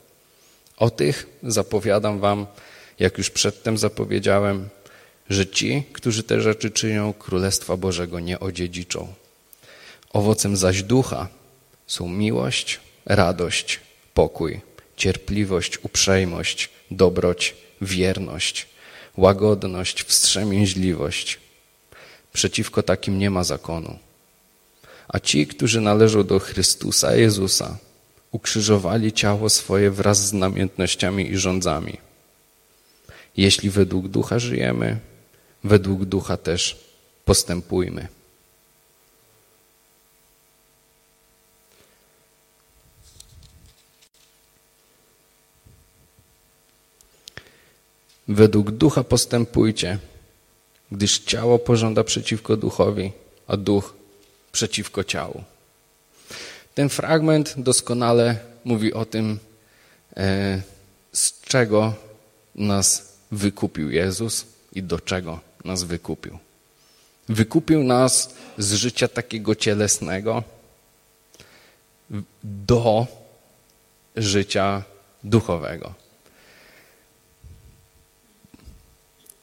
O 0.76 0.90
tych 0.90 1.26
zapowiadam 1.42 2.20
wam, 2.20 2.46
jak 2.98 3.18
już 3.18 3.30
przedtem 3.30 3.78
zapowiedziałem, 3.78 4.68
że 5.30 5.46
ci, 5.46 5.82
którzy 5.92 6.22
te 6.22 6.40
rzeczy 6.40 6.70
czynią, 6.70 7.12
Królestwa 7.12 7.76
Bożego 7.76 8.20
nie 8.20 8.40
odziedziczą. 8.40 9.14
Owocem 10.12 10.56
zaś 10.56 10.82
ducha 10.82 11.28
są 11.86 12.08
miłość, 12.08 12.80
radość, 13.06 13.80
pokój, 14.14 14.60
cierpliwość, 14.96 15.78
uprzejmość, 15.82 16.70
dobroć, 16.90 17.54
wierność, 17.80 18.66
łagodność, 19.16 20.02
wstrzemięźliwość. 20.02 21.38
Przeciwko 22.32 22.82
takim 22.82 23.18
nie 23.18 23.30
ma 23.30 23.44
zakonu. 23.44 23.98
A 25.08 25.20
ci, 25.20 25.46
którzy 25.46 25.80
należą 25.80 26.24
do 26.24 26.38
Chrystusa 26.38 27.16
Jezusa, 27.16 27.76
ukrzyżowali 28.30 29.12
ciało 29.12 29.48
swoje 29.48 29.90
wraz 29.90 30.26
z 30.26 30.32
namiętnościami 30.32 31.30
i 31.30 31.36
rządzami. 31.36 31.98
Jeśli 33.36 33.70
według 33.70 34.08
ducha 34.08 34.38
żyjemy, 34.38 34.98
według 35.64 36.04
ducha 36.04 36.36
też 36.36 36.78
postępujmy. 37.24 38.08
Według 48.28 48.70
ducha 48.70 49.04
postępujcie, 49.04 49.98
gdyż 50.92 51.18
ciało 51.18 51.58
pożąda 51.58 52.04
przeciwko 52.04 52.56
duchowi, 52.56 53.12
a 53.46 53.56
duch 53.56 53.94
przeciwko 54.52 55.04
ciału. 55.04 55.44
Ten 56.74 56.88
fragment 56.88 57.54
doskonale 57.56 58.38
mówi 58.64 58.92
o 58.92 59.04
tym, 59.04 59.38
e, 60.16 60.62
z 61.12 61.40
czego 61.40 61.94
nas 62.54 63.11
wykupił 63.32 63.90
Jezus 63.90 64.46
i 64.72 64.82
do 64.82 65.00
czego 65.00 65.40
nas 65.64 65.82
wykupił. 65.82 66.38
Wykupił 67.28 67.82
nas 67.82 68.34
z 68.58 68.72
życia 68.72 69.08
takiego 69.08 69.54
cielesnego 69.54 70.42
do 72.44 73.06
życia 74.16 74.82
duchowego. 75.24 75.94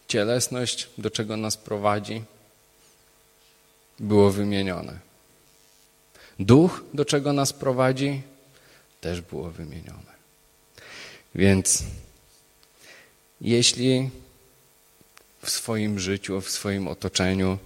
Cielesność, 0.08 0.90
do 0.98 1.10
czego 1.10 1.38
nas 1.38 1.58
prowadzi, 1.58 2.24
było 4.00 4.32
wymienione. 4.32 5.00
Duch, 6.40 6.84
do 6.94 7.06
czego 7.06 7.34
nas 7.34 7.54
prowadzi, 7.54 8.22
też 9.02 9.22
było 9.22 9.52
wymienione. 9.52 10.14
Więc 11.36 11.84
jeśli 13.42 14.10
w 15.42 15.50
swoim 15.50 16.00
życiu, 16.00 16.42
w 16.42 16.50
swoim 16.50 16.88
otoczeniu 16.88 17.58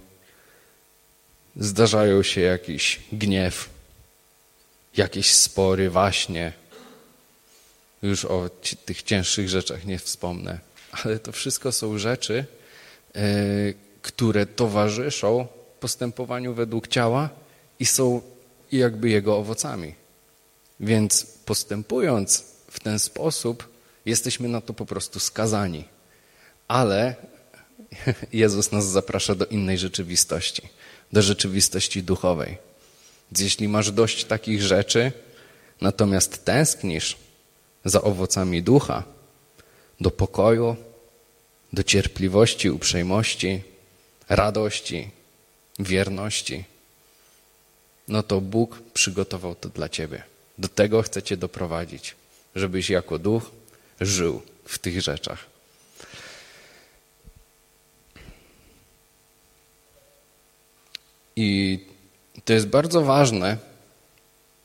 zdarzają 1.56 2.22
się 2.22 2.40
jakiś 2.40 3.00
gniew, 3.12 3.68
jakieś 4.96 5.34
spory, 5.34 5.90
właśnie, 5.90 6.52
już 8.02 8.24
o 8.24 8.50
tych 8.84 9.02
cięższych 9.02 9.48
rzeczach 9.48 9.84
nie 9.84 9.98
wspomnę, 9.98 10.58
ale 11.04 11.18
to 11.18 11.32
wszystko 11.32 11.72
są 11.72 11.98
rzeczy, 11.98 12.44
e, 13.14 13.22
które 14.02 14.46
towarzyszą 14.46 15.46
postępowaniu 15.80 16.54
według 16.54 16.88
ciała 16.88 17.28
i 17.80 17.86
są 17.86 18.22
jakby 18.72 19.08
jego 19.08 19.36
owocami. 19.36 19.94
Więc 20.80 21.26
postępując 21.44 22.44
w 22.70 22.80
ten 22.80 22.98
sposób, 22.98 23.73
jesteśmy 24.06 24.48
na 24.48 24.60
to 24.60 24.74
po 24.74 24.86
prostu 24.86 25.20
skazani. 25.20 25.84
Ale 26.68 27.14
Jezus 28.32 28.72
nas 28.72 28.86
zaprasza 28.86 29.34
do 29.34 29.46
innej 29.46 29.78
rzeczywistości, 29.78 30.62
do 31.12 31.22
rzeczywistości 31.22 32.02
duchowej. 32.02 32.58
Więc 33.30 33.40
jeśli 33.40 33.68
masz 33.68 33.90
dość 33.90 34.24
takich 34.24 34.62
rzeczy, 34.62 35.12
natomiast 35.80 36.44
tęsknisz 36.44 37.16
za 37.84 38.02
owocami 38.02 38.62
ducha, 38.62 39.04
do 40.00 40.10
pokoju, 40.10 40.76
do 41.72 41.82
cierpliwości, 41.82 42.70
uprzejmości, 42.70 43.62
radości, 44.28 45.10
wierności, 45.78 46.64
no 48.08 48.22
to 48.22 48.40
Bóg 48.40 48.82
przygotował 48.94 49.54
to 49.54 49.68
dla 49.68 49.88
ciebie. 49.88 50.22
Do 50.58 50.68
tego 50.68 51.02
chce 51.02 51.22
cię 51.22 51.36
doprowadzić, 51.36 52.14
żebyś 52.54 52.90
jako 52.90 53.18
duch 53.18 53.50
żył 54.00 54.42
w 54.64 54.78
tych 54.78 55.00
rzeczach. 55.00 55.46
I 61.36 61.78
to 62.44 62.52
jest 62.52 62.66
bardzo 62.66 63.02
ważne, 63.02 63.56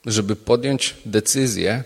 żeby 0.06 0.36
podjąć 0.36 0.96
decyzję, 1.06 1.84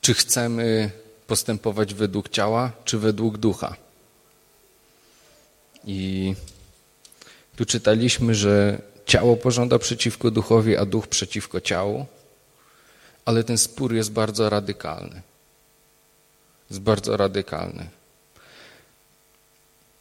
czy 0.00 0.14
chcemy 0.14 0.90
postępować 1.26 1.94
według 1.94 2.28
ciała, 2.28 2.72
czy 2.84 2.98
według 2.98 3.38
ducha. 3.38 3.76
I 5.84 6.34
tu 7.56 7.64
czytaliśmy, 7.64 8.34
że 8.34 8.82
ciało 9.06 9.36
pożąda 9.36 9.78
przeciwko 9.78 10.30
duchowi, 10.30 10.76
a 10.76 10.84
duch 10.84 11.06
przeciwko 11.06 11.60
ciału, 11.60 12.06
ale 13.24 13.44
ten 13.44 13.58
spór 13.58 13.94
jest 13.94 14.12
bardzo 14.12 14.50
radykalny. 14.50 15.22
Jest 16.70 16.82
bardzo 16.82 17.16
radykalny. 17.16 17.88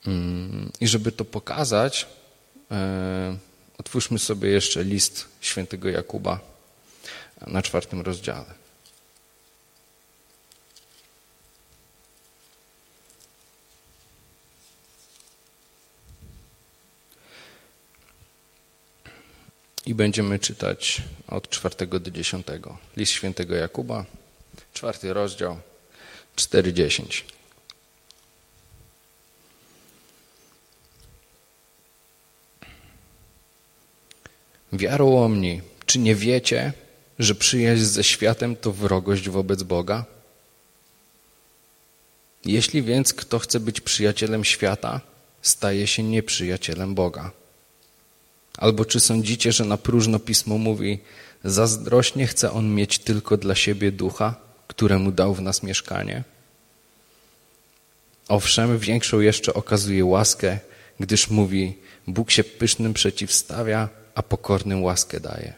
Mm, 0.08 0.72
I 0.82 0.88
żeby 0.88 1.12
to 1.12 1.26
pokazać, 1.26 2.08
e, 2.72 3.38
otwórzmy 3.78 4.20
sobie 4.20 4.50
jeszcze 4.50 4.84
list 4.84 5.26
świętego 5.42 5.90
Jakuba 5.90 6.40
na 7.48 7.62
czwartym 7.62 8.02
rozdziale. 8.02 8.66
I 19.86 19.96
będziemy 19.96 20.40
czytać 20.40 21.02
od 21.28 21.50
czwartego 21.50 22.00
do 22.00 22.12
dziesiątego. 22.12 22.78
List 22.98 23.12
świętego 23.12 23.56
Jakuba, 23.56 24.06
czwarty 24.74 25.14
rozdział, 25.14 25.60
cztery 26.36 26.74
dziesięć. 26.74 27.26
Wiarołomni, 34.74 35.62
czy 35.86 36.00
nie 36.00 36.16
wiecie, 36.16 36.74
że 37.20 37.36
przyjaźń 37.36 37.84
ze 37.84 38.04
światem 38.04 38.56
to 38.56 38.72
wrogość 38.72 39.30
wobec 39.30 39.64
Boga? 39.64 40.06
Jeśli 42.46 42.84
więc 42.84 43.14
kto 43.14 43.40
chce 43.40 43.60
być 43.60 43.82
przyjacielem 43.82 44.46
świata, 44.46 45.02
staje 45.42 45.88
się 45.88 46.04
nieprzyjacielem 46.04 46.96
Boga. 46.96 47.32
Albo 48.58 48.86
czy 48.86 49.00
sądzicie, 49.00 49.52
że 49.52 49.66
na 49.66 49.78
próżno 49.78 50.20
pismo 50.20 50.58
mówi, 50.58 51.00
zazdrośnie 51.44 52.28
chce 52.28 52.52
on 52.52 52.76
mieć 52.76 53.00
tylko 53.00 53.38
dla 53.38 53.56
siebie 53.56 53.92
ducha, 53.92 54.45
któremu 54.68 55.12
dał 55.12 55.34
w 55.34 55.42
nas 55.42 55.64
mieszkanie? 55.64 56.24
Owszem, 58.28 58.80
większą 58.80 59.20
jeszcze 59.20 59.54
okazuje 59.54 60.06
łaskę, 60.06 60.60
gdyż 61.00 61.30
mówi, 61.30 61.78
Bóg 62.08 62.32
się 62.32 62.44
pysznym 62.44 62.94
przeciwstawia, 62.94 63.90
a 64.16 64.24
pokornym 64.24 64.84
łaskę 64.84 65.20
daje. 65.20 65.54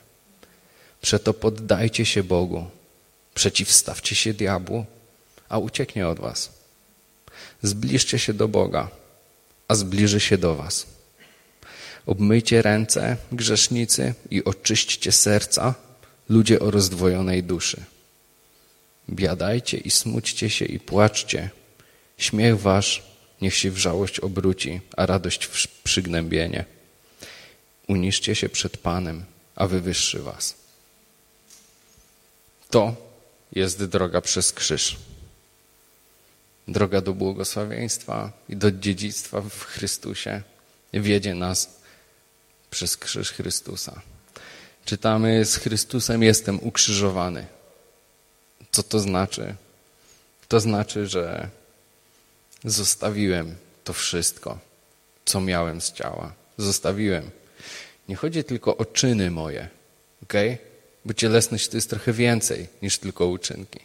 Przeto 1.02 1.34
poddajcie 1.34 2.06
się 2.06 2.24
Bogu, 2.24 2.66
przeciwstawcie 3.36 4.16
się 4.16 4.34
diabłu, 4.34 4.86
a 5.50 5.58
ucieknie 5.58 6.08
od 6.08 6.20
was. 6.20 6.52
Zbliżcie 7.64 8.20
się 8.20 8.34
do 8.34 8.48
Boga, 8.48 8.90
a 9.68 9.76
zbliży 9.76 10.20
się 10.20 10.38
do 10.38 10.56
was. 10.56 10.86
Obmyjcie 12.06 12.62
ręce, 12.62 13.18
grzesznicy, 13.32 14.14
i 14.32 14.44
oczyśćcie 14.44 15.12
serca, 15.12 15.74
ludzie 16.30 16.60
o 16.60 16.72
rozdwojonej 16.72 17.44
duszy. 17.44 17.84
Biadajcie 19.10 19.78
i 19.78 19.92
smućcie 19.92 20.50
się 20.50 20.66
i 20.66 20.80
płaczcie. 20.80 21.50
Śmiech 22.18 22.60
wasz 22.60 23.04
niech 23.42 23.56
się 23.56 23.72
w 23.72 23.78
żałość 23.78 24.20
obróci, 24.20 24.82
a 24.98 25.06
radość 25.06 25.46
w 25.46 25.68
przygnębienie. 25.68 26.66
Uniszcie 27.88 28.36
się 28.36 28.50
przed 28.50 28.78
Panem, 28.78 29.26
a 29.56 29.68
wywyższy 29.68 30.20
was. 30.20 30.56
To 32.70 32.96
jest 33.54 33.86
droga 33.86 34.22
przez 34.22 34.54
krzyż. 34.54 34.98
Droga 36.68 37.02
do 37.02 37.14
błogosławieństwa 37.14 38.32
i 38.50 38.56
do 38.56 38.72
dziedzictwa 38.72 39.42
w 39.42 39.64
Chrystusie 39.64 40.42
wiedzie 40.94 41.34
nas 41.34 41.70
przez 42.70 42.98
krzyż 42.98 43.32
Chrystusa. 43.32 44.02
Czytamy 44.86 45.46
z 45.46 45.56
Chrystusem 45.56 46.24
jestem 46.24 46.60
ukrzyżowany. 46.64 47.46
Co 48.72 48.84
to 48.84 49.00
znaczy? 49.00 49.56
To 50.48 50.60
znaczy, 50.60 51.08
że 51.08 51.50
zostawiłem 52.64 53.56
to 53.84 53.94
wszystko, 53.94 54.60
co 55.26 55.42
miałem 55.42 55.82
z 55.82 55.92
ciała. 55.92 56.34
Zostawiłem. 56.58 57.32
Nie 58.10 58.16
chodzi 58.16 58.44
tylko 58.44 58.78
o 58.78 58.86
czyny 58.86 59.32
moje, 59.32 59.70
ok? 60.24 60.34
Bo 61.06 61.14
cielesność 61.14 61.68
to 61.68 61.78
jest 61.78 61.90
trochę 61.90 62.14
więcej 62.14 62.68
niż 62.82 62.98
tylko 62.98 63.28
uczynki. 63.28 63.80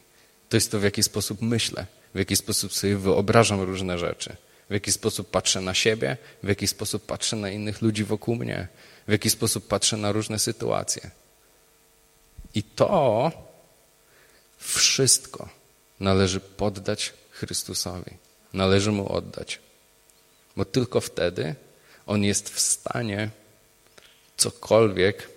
To 0.49 0.57
jest 0.57 0.71
to, 0.71 0.81
w 0.81 0.85
jaki 0.85 1.03
sposób 1.03 1.43
myślę, 1.43 1.87
w 2.15 2.19
jaki 2.19 2.37
sposób 2.37 2.73
sobie 2.73 2.97
wyobrażam 2.97 3.61
różne 3.61 3.99
rzeczy, 3.99 4.37
w 4.71 4.73
jaki 4.73 4.93
sposób 4.93 5.31
patrzę 5.31 5.61
na 5.61 5.75
siebie, 5.75 6.17
w 6.43 6.49
jaki 6.49 6.69
sposób 6.69 7.07
patrzę 7.07 7.37
na 7.37 7.51
innych 7.51 7.83
ludzi 7.83 8.05
wokół 8.05 8.37
mnie, 8.37 8.69
w 9.09 9.13
jaki 9.13 9.31
sposób 9.31 9.69
patrzę 9.69 9.97
na 9.97 10.13
różne 10.13 10.39
sytuacje. 10.39 11.11
I 12.55 12.63
to 12.63 13.33
wszystko 14.63 15.49
należy 16.01 16.41
poddać 16.41 17.13
Chrystusowi. 17.31 18.11
Należy 18.53 18.93
Mu 18.93 19.13
oddać. 19.13 19.59
Bo 20.57 20.65
tylko 20.65 21.01
wtedy 21.01 21.55
On 22.07 22.25
jest 22.25 22.51
w 22.51 22.61
stanie 22.61 23.31
cokolwiek 24.37 25.29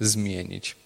zmienić. 0.00 0.76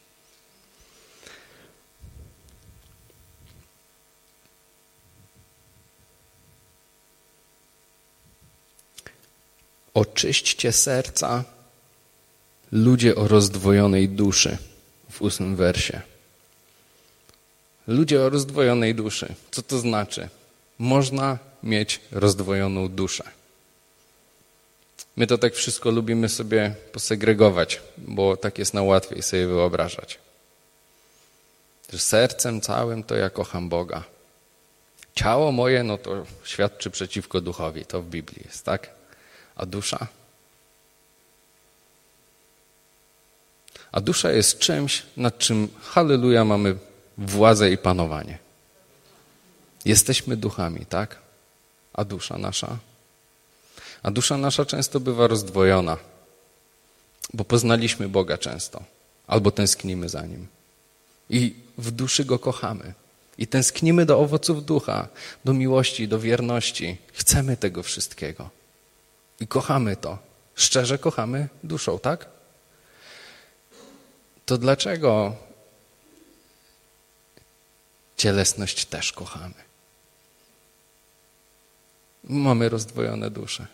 Oczyśćcie 9.95 10.73
serca, 10.73 11.45
ludzie 12.73 13.17
o 13.17 13.29
rozdwojonej 13.29 14.09
duszy 14.09 14.59
w 15.11 15.23
ósmym 15.23 15.57
wersie. 15.57 16.16
Ludzie 17.87 18.23
o 18.23 18.31
rozdwojonej 18.31 18.95
duszy. 18.95 19.35
Co 19.51 19.63
to 19.63 19.79
znaczy? 19.79 20.29
Można 20.79 21.39
mieć 21.63 22.01
rozdwojoną 22.13 22.89
duszę. 22.89 23.25
My 25.17 25.27
to 25.27 25.39
tak 25.39 25.55
wszystko 25.55 25.91
lubimy 25.91 26.29
sobie 26.29 26.75
posegregować, 26.93 27.83
bo 27.99 28.37
tak 28.37 28.59
jest 28.59 28.75
na 28.75 28.83
łatwiej 28.83 29.23
sobie 29.23 29.47
wyobrażać. 29.47 30.19
Że 31.93 31.99
sercem 31.99 32.61
całym 32.61 33.03
to 33.03 33.15
ja 33.15 33.31
kocham 33.31 33.69
Boga. 33.69 34.05
Ciało 35.15 35.53
moje, 35.53 35.83
no 35.83 35.99
to 35.99 36.27
świadczy 36.45 36.91
przeciwko 36.91 37.41
duchowi, 37.41 37.85
to 37.85 38.03
w 38.03 38.07
Biblii 38.07 38.43
jest, 38.45 38.65
tak? 38.65 38.91
A 39.57 39.67
dusza? 39.67 40.07
A 43.93 44.01
dusza 44.01 44.33
jest 44.33 44.59
czymś, 44.59 45.03
nad 45.17 45.39
czym, 45.39 45.69
halleluja, 45.81 46.45
mamy 46.45 46.77
władzę 47.19 47.71
i 47.71 47.79
panowanie. 47.79 48.39
Jesteśmy 49.85 50.37
duchami, 50.37 50.87
tak? 50.87 51.19
A 51.93 52.05
dusza 52.05 52.39
nasza? 52.39 52.79
A 54.03 54.11
dusza 54.11 54.37
nasza 54.37 54.65
często 54.65 55.01
bywa 55.01 55.27
rozdwojona, 55.27 55.97
bo 57.35 57.45
poznaliśmy 57.45 58.09
Boga 58.09 58.39
często, 58.39 58.83
albo 59.27 59.51
tęsknimy 59.51 60.09
za 60.09 60.27
Nim. 60.27 60.47
I 61.31 61.55
w 61.79 61.91
duszy 61.91 62.25
Go 62.25 62.39
kochamy. 62.39 62.95
I 63.39 63.47
tęsknimy 63.47 64.07
do 64.07 64.19
owoców 64.19 64.65
ducha, 64.65 65.09
do 65.45 65.53
miłości, 65.53 66.09
do 66.09 66.19
wierności. 66.19 66.97
Chcemy 67.13 67.57
tego 67.57 67.83
wszystkiego. 67.83 68.51
I 69.41 69.47
kochamy 69.47 69.97
to. 69.97 70.19
Szczerze 70.55 70.99
kochamy 70.99 71.49
duszą, 71.65 71.99
tak? 71.99 72.27
To 74.47 74.59
dlaczego 74.59 75.37
cielesność 78.17 78.85
też 78.85 79.13
kochamy? 79.13 79.55
Mamy 82.25 82.69
rozdwojone 82.69 83.31
dusze. 83.31 83.67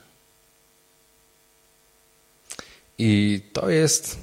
I 2.99 3.41
to 3.53 3.71
jest 3.71 4.19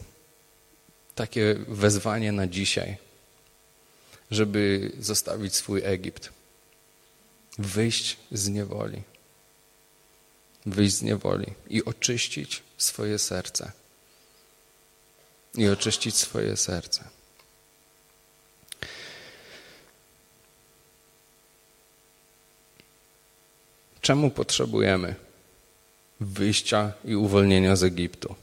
takie 1.16 1.56
wezwanie 1.68 2.32
na 2.32 2.48
dzisiaj, 2.48 2.98
żeby 4.32 4.92
zostawić 5.00 5.56
swój 5.56 5.82
Egipt, 5.84 6.30
wyjść 7.58 8.18
z 8.32 8.50
niewoli, 8.50 9.02
wyjść 10.66 10.96
z 10.96 11.02
niewoli 11.02 11.54
i 11.70 11.86
oczyścić 11.86 12.64
swoje 12.78 13.20
serce. 13.20 13.72
I 15.56 15.68
oczyścić 15.70 16.16
swoje 16.16 16.58
serce. 16.58 17.19
Czemu 24.02 24.30
potrzebujemy 24.30 25.16
wyjścia 26.20 26.92
i 27.06 27.16
uwolnienia 27.16 27.76
z 27.76 27.84
Egiptu? 27.84 28.36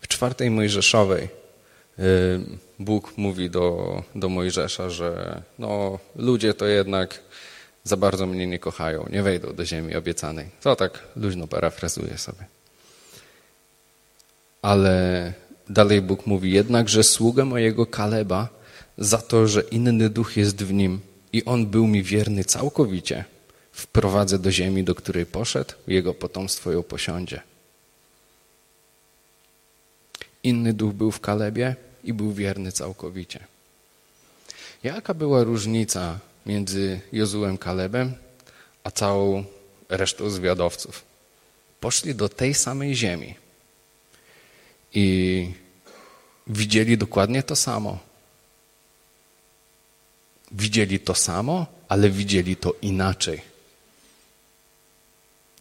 W 0.00 0.08
czwartej 0.08 0.50
Mojżeszowej 0.50 1.28
y, 1.98 2.02
Bóg 2.78 3.12
mówi 3.16 3.50
do, 3.50 4.02
do 4.14 4.28
Mojżesza, 4.28 4.90
że 4.90 5.42
no, 5.58 5.98
ludzie 6.16 6.54
to 6.54 6.66
jednak 6.66 7.20
za 7.84 7.96
bardzo 7.96 8.26
mnie 8.26 8.46
nie 8.46 8.58
kochają, 8.58 9.06
nie 9.10 9.22
wejdą 9.22 9.52
do 9.52 9.64
ziemi 9.64 9.94
obiecanej. 9.94 10.46
To 10.62 10.76
tak 10.76 11.02
luźno 11.16 11.46
parafrazuję 11.46 12.18
sobie. 12.18 12.46
Ale 14.62 15.32
dalej 15.68 16.02
Bóg 16.02 16.26
mówi, 16.26 16.52
jednakże 16.52 17.04
sługę 17.04 17.44
mojego 17.44 17.86
Kaleba 17.86 18.48
za 18.98 19.18
to, 19.18 19.48
że 19.48 19.60
inny 19.60 20.10
duch 20.10 20.36
jest 20.36 20.64
w 20.64 20.72
nim 20.72 21.00
i 21.32 21.44
on 21.44 21.66
był 21.66 21.86
mi 21.86 22.02
wierny 22.02 22.44
całkowicie, 22.44 23.24
wprowadzę 23.74 24.38
do 24.38 24.52
ziemi, 24.52 24.84
do 24.84 24.94
której 24.94 25.26
poszedł, 25.26 25.74
jego 25.86 26.14
potomstwo 26.14 26.72
ją 26.72 26.82
posiądzie. 26.82 27.42
Inny 30.42 30.72
duch 30.72 30.92
był 30.92 31.10
w 31.10 31.20
Kalebie 31.20 31.76
i 32.04 32.12
był 32.12 32.32
wierny 32.32 32.72
całkowicie. 32.72 33.40
Jaka 34.82 35.14
była 35.14 35.44
różnica 35.44 36.18
między 36.46 37.00
Jozułem 37.12 37.58
Kalebem 37.58 38.14
a 38.84 38.90
całą 38.90 39.44
resztą 39.88 40.30
zwiadowców? 40.30 41.02
Poszli 41.80 42.14
do 42.14 42.28
tej 42.28 42.54
samej 42.54 42.94
ziemi 42.94 43.34
i 44.94 45.50
widzieli 46.46 46.98
dokładnie 46.98 47.42
to 47.42 47.56
samo. 47.56 47.98
Widzieli 50.52 51.00
to 51.00 51.14
samo, 51.14 51.66
ale 51.88 52.10
widzieli 52.10 52.56
to 52.56 52.74
inaczej. 52.82 53.53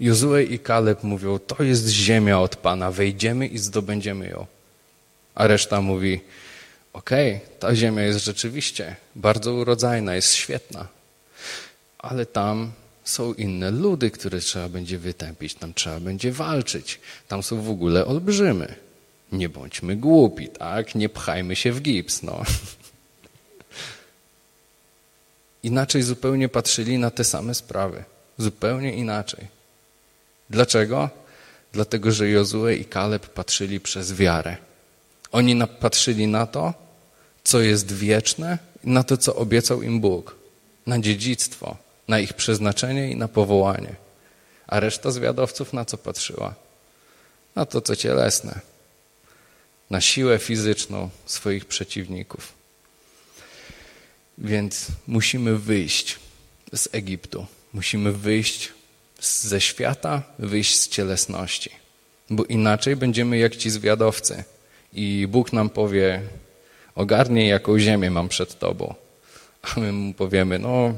Jozue 0.04 0.44
i 0.44 0.60
Kaleb 0.60 1.04
mówią, 1.04 1.40
to 1.40 1.64
jest 1.64 1.88
ziemia 1.88 2.40
od 2.40 2.56
Pana, 2.56 2.92
wejdziemy 2.92 3.48
i 3.48 3.58
zdobędziemy 3.58 4.28
ją. 4.28 4.46
A 5.36 5.48
reszta 5.48 5.82
mówi, 5.82 6.22
okej, 6.94 7.36
okay, 7.36 7.48
ta 7.60 7.76
ziemia 7.76 8.02
jest 8.04 8.20
rzeczywiście 8.26 8.96
bardzo 9.16 9.54
urodzajna, 9.54 10.16
jest 10.16 10.34
świetna, 10.34 10.88
ale 11.98 12.26
tam 12.26 12.72
są 13.04 13.34
inne 13.34 13.72
ludy, 13.72 14.12
które 14.12 14.40
trzeba 14.40 14.70
będzie 14.70 14.98
wytępić, 14.98 15.56
tam 15.56 15.74
trzeba 15.74 16.00
będzie 16.00 16.32
walczyć, 16.32 17.00
tam 17.28 17.44
są 17.44 17.62
w 17.62 17.70
ogóle 17.70 18.06
olbrzymy. 18.06 18.76
Nie 19.32 19.50
bądźmy 19.50 19.96
głupi, 19.96 20.48
tak? 20.48 20.96
Nie 20.96 21.10
pchajmy 21.10 21.56
się 21.56 21.72
w 21.72 21.82
gips, 21.82 22.24
no. 22.24 22.44
Inaczej 25.64 26.04
zupełnie 26.04 26.50
patrzyli 26.50 26.98
na 26.98 27.12
te 27.12 27.24
same 27.24 27.56
sprawy. 27.56 28.04
Zupełnie 28.38 28.94
inaczej. 28.94 29.63
Dlaczego? 30.50 31.10
Dlatego, 31.72 32.12
że 32.12 32.30
Jozue 32.30 32.70
i 32.70 32.86
Kaleb 32.86 33.30
patrzyli 33.30 33.80
przez 33.80 34.14
wiarę. 34.14 34.58
Oni 35.32 35.68
patrzyli 35.80 36.28
na 36.28 36.48
to, 36.48 36.74
co 37.44 37.62
jest 37.62 37.92
wieczne, 37.94 38.58
na 38.84 39.04
to, 39.04 39.18
co 39.18 39.36
obiecał 39.36 39.82
im 39.82 40.00
Bóg, 40.00 40.36
na 40.88 41.00
dziedzictwo, 41.00 41.78
na 42.08 42.20
ich 42.20 42.34
przeznaczenie 42.34 43.12
i 43.12 43.16
na 43.16 43.28
powołanie. 43.28 43.96
A 44.68 44.80
reszta 44.80 45.12
zwiadowców 45.12 45.74
na 45.74 45.86
co 45.86 45.98
patrzyła? 45.98 46.56
Na 47.56 47.66
to, 47.66 47.82
co 47.82 47.96
cielesne, 47.96 48.60
na 49.90 50.02
siłę 50.02 50.40
fizyczną 50.40 51.10
swoich 51.26 51.66
przeciwników. 51.66 52.54
Więc 54.38 54.88
musimy 55.08 55.58
wyjść 55.58 56.20
z 56.74 56.90
Egiptu, 56.92 57.46
musimy 57.74 58.12
wyjść 58.12 58.72
ze 59.24 59.62
świata, 59.62 60.24
wyjść 60.40 60.80
z 60.80 60.90
cielesności, 60.90 61.70
bo 62.30 62.46
inaczej 62.46 62.96
będziemy 62.96 63.38
jak 63.38 63.56
ci 63.56 63.70
zwiadowcy 63.70 64.44
i 64.94 65.28
Bóg 65.30 65.54
nam 65.54 65.70
powie, 65.70 66.22
ogarnij 66.96 67.48
jaką 67.48 67.80
ziemię 67.80 68.12
mam 68.12 68.30
przed 68.30 68.60
tobą. 68.60 68.96
A 69.62 69.80
my 69.80 69.92
mu 69.92 70.14
powiemy, 70.14 70.60
no, 70.60 70.94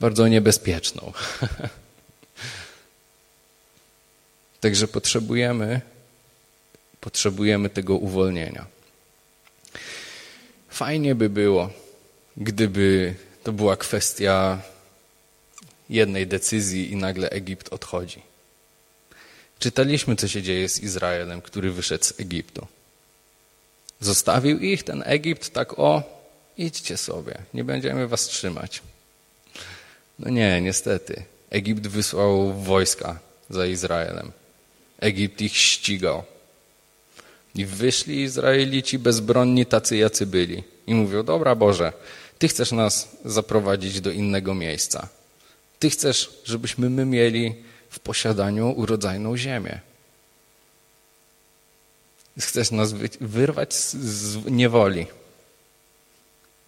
bardzo 0.00 0.28
niebezpieczną. 0.28 1.12
Także 4.60 4.88
potrzebujemy, 4.88 5.80
potrzebujemy 7.00 7.70
tego 7.70 7.96
uwolnienia. 7.96 8.66
Fajnie 10.68 11.14
by 11.14 11.28
było, 11.28 11.70
gdyby 12.36 13.14
to 13.42 13.52
była 13.52 13.76
kwestia 13.76 14.58
jednej 15.94 16.26
decyzji 16.26 16.92
i 16.92 16.96
nagle 16.96 17.30
Egipt 17.30 17.72
odchodzi. 17.72 18.22
Czytaliśmy, 19.58 20.16
co 20.16 20.28
się 20.28 20.42
dzieje 20.42 20.68
z 20.68 20.80
Izraelem, 20.80 21.42
który 21.42 21.72
wyszedł 21.72 22.04
z 22.04 22.20
Egiptu. 22.20 22.66
Zostawił 24.00 24.58
ich, 24.58 24.82
ten 24.82 25.02
Egipt, 25.06 25.50
tak 25.50 25.78
o, 25.78 26.02
idźcie 26.58 26.96
sobie, 26.96 27.38
nie 27.54 27.64
będziemy 27.64 28.08
was 28.08 28.22
trzymać. 28.24 28.82
No 30.18 30.30
nie, 30.30 30.60
niestety. 30.60 31.22
Egipt 31.50 31.86
wysłał 31.86 32.52
wojska 32.52 33.18
za 33.50 33.66
Izraelem. 33.66 34.32
Egipt 35.00 35.40
ich 35.40 35.56
ścigał. 35.56 36.22
I 37.54 37.66
wyszli 37.66 38.22
Izraelici 38.22 38.98
bezbronni, 38.98 39.66
tacy 39.66 39.96
jacy 39.96 40.26
byli. 40.26 40.62
I 40.86 40.94
mówią, 40.94 41.22
dobra 41.22 41.54
Boże, 41.54 41.92
Ty 42.38 42.48
chcesz 42.48 42.72
nas 42.72 43.08
zaprowadzić 43.24 44.00
do 44.00 44.10
innego 44.10 44.54
miejsca. 44.54 45.08
Ty 45.84 45.90
chcesz, 45.90 46.30
żebyśmy 46.44 46.90
my 46.90 47.04
mieli 47.04 47.54
w 47.90 47.98
posiadaniu 47.98 48.70
urodzajną 48.70 49.36
ziemię. 49.36 49.80
Chcesz 52.40 52.70
nas 52.70 52.92
wyrwać 53.20 53.74
z 53.74 54.44
niewoli. 54.50 55.06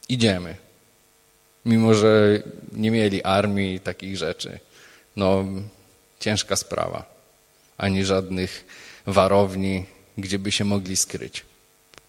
Idziemy. 0.09 0.57
Mimo, 1.64 1.94
że 1.94 2.42
nie 2.72 2.90
mieli 2.90 3.22
armii 3.22 3.74
i 3.74 3.81
takich 3.81 4.16
rzeczy. 4.16 4.59
No, 5.16 5.44
ciężka 6.20 6.57
sprawa. 6.57 7.05
ani 7.79 8.05
żadnych 8.05 8.64
warowni, 9.07 9.85
gdzie 10.18 10.38
by 10.38 10.52
się 10.52 10.64
mogli 10.64 10.96
skryć. 10.96 11.44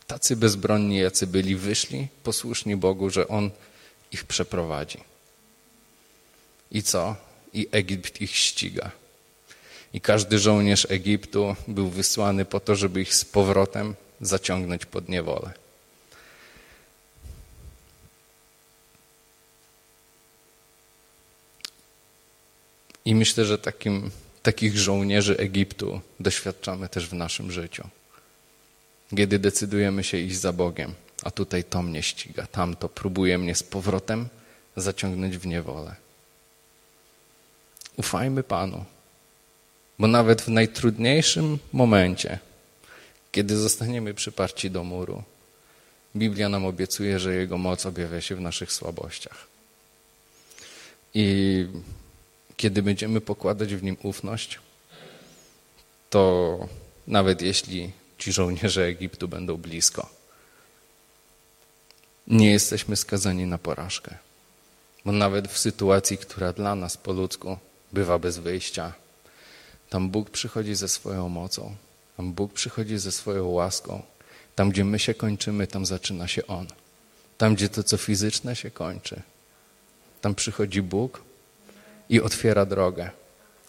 Tacy 0.08 0.36
bezbronni, 0.36 0.98
jacy 0.98 1.28
byli, 1.28 1.56
wyszli, 1.56 2.08
posłuszni 2.24 2.76
Bogu, 2.76 3.10
że 3.10 3.28
On 3.28 3.52
ich 4.12 4.24
przeprowadzi. 4.24 5.17
I 6.72 6.84
co? 6.84 7.16
I 7.54 7.68
Egipt 7.72 8.22
ich 8.22 8.36
ściga. 8.36 8.92
I 9.94 10.02
każdy 10.02 10.40
żołnierz 10.40 10.88
Egiptu 10.90 11.56
był 11.68 11.90
wysłany 11.90 12.46
po 12.46 12.60
to, 12.60 12.76
żeby 12.76 13.02
ich 13.02 13.14
z 13.14 13.26
powrotem 13.26 13.96
zaciągnąć 14.22 14.86
pod 14.86 15.10
niewolę. 15.10 15.52
I 23.06 23.16
myślę, 23.16 23.46
że 23.46 23.58
takim, 23.58 24.12
takich 24.44 24.78
żołnierzy 24.78 25.38
Egiptu 25.38 26.02
doświadczamy 26.20 26.90
też 26.90 27.08
w 27.08 27.14
naszym 27.14 27.52
życiu. 27.52 27.88
Kiedy 29.18 29.40
decydujemy 29.40 30.04
się 30.04 30.18
iść 30.18 30.38
za 30.38 30.54
Bogiem, 30.54 30.94
a 31.24 31.32
tutaj 31.32 31.64
to 31.64 31.82
mnie 31.82 32.04
ściga, 32.04 32.48
tamto 32.48 32.90
próbuje 32.90 33.38
mnie 33.38 33.56
z 33.56 33.64
powrotem 33.64 34.28
zaciągnąć 34.76 35.38
w 35.38 35.48
niewolę. 35.48 36.07
Ufajmy 37.98 38.44
Panu, 38.44 38.86
bo 40.00 40.08
nawet 40.08 40.42
w 40.42 40.48
najtrudniejszym 40.48 41.60
momencie, 41.74 42.40
kiedy 43.32 43.58
zostaniemy 43.58 44.14
przyparci 44.14 44.72
do 44.72 44.84
muru, 44.84 45.24
Biblia 46.16 46.50
nam 46.50 46.66
obiecuje, 46.66 47.20
że 47.20 47.36
Jego 47.36 47.58
moc 47.58 47.86
objawia 47.86 48.22
się 48.22 48.36
w 48.36 48.42
naszych 48.42 48.72
słabościach. 48.72 49.48
I 51.14 51.68
kiedy 52.58 52.82
będziemy 52.82 53.22
pokładać 53.22 53.76
w 53.76 53.84
nim 53.84 53.98
ufność, 54.04 54.60
to 56.10 56.60
nawet 57.08 57.42
jeśli 57.42 57.92
ci 58.18 58.32
żołnierze 58.32 58.86
Egiptu 58.86 59.28
będą 59.28 59.58
blisko, 59.58 60.10
nie 62.28 62.52
jesteśmy 62.52 62.96
skazani 62.96 63.46
na 63.46 63.58
porażkę. 63.58 64.18
Bo 65.06 65.12
nawet 65.12 65.48
w 65.48 65.58
sytuacji, 65.58 66.18
która 66.18 66.54
dla 66.54 66.76
nas 66.76 66.98
po 66.98 67.14
ludzku 67.14 67.58
bywa 67.98 68.20
bez 68.20 68.38
wyjścia, 68.38 68.94
tam 69.90 70.10
Bóg 70.10 70.30
przychodzi 70.30 70.76
ze 70.76 70.88
swoją 70.88 71.30
mocą, 71.30 71.76
tam 72.18 72.34
Bóg 72.34 72.54
przychodzi 72.54 72.98
ze 72.98 73.12
swoją 73.12 73.48
łaską. 73.48 74.02
Tam, 74.56 74.70
gdzie 74.70 74.86
my 74.86 75.00
się 75.00 75.14
kończymy, 75.14 75.68
tam 75.68 75.86
zaczyna 75.86 76.28
się 76.28 76.48
On. 76.48 76.68
Tam, 77.38 77.56
gdzie 77.56 77.70
to, 77.70 77.84
co 77.84 77.98
fizyczne 77.98 78.56
się 78.56 78.72
kończy, 78.72 79.22
tam 80.22 80.36
przychodzi 80.36 80.82
Bóg 80.82 81.22
i 82.10 82.22
otwiera 82.22 82.66
drogę 82.66 83.10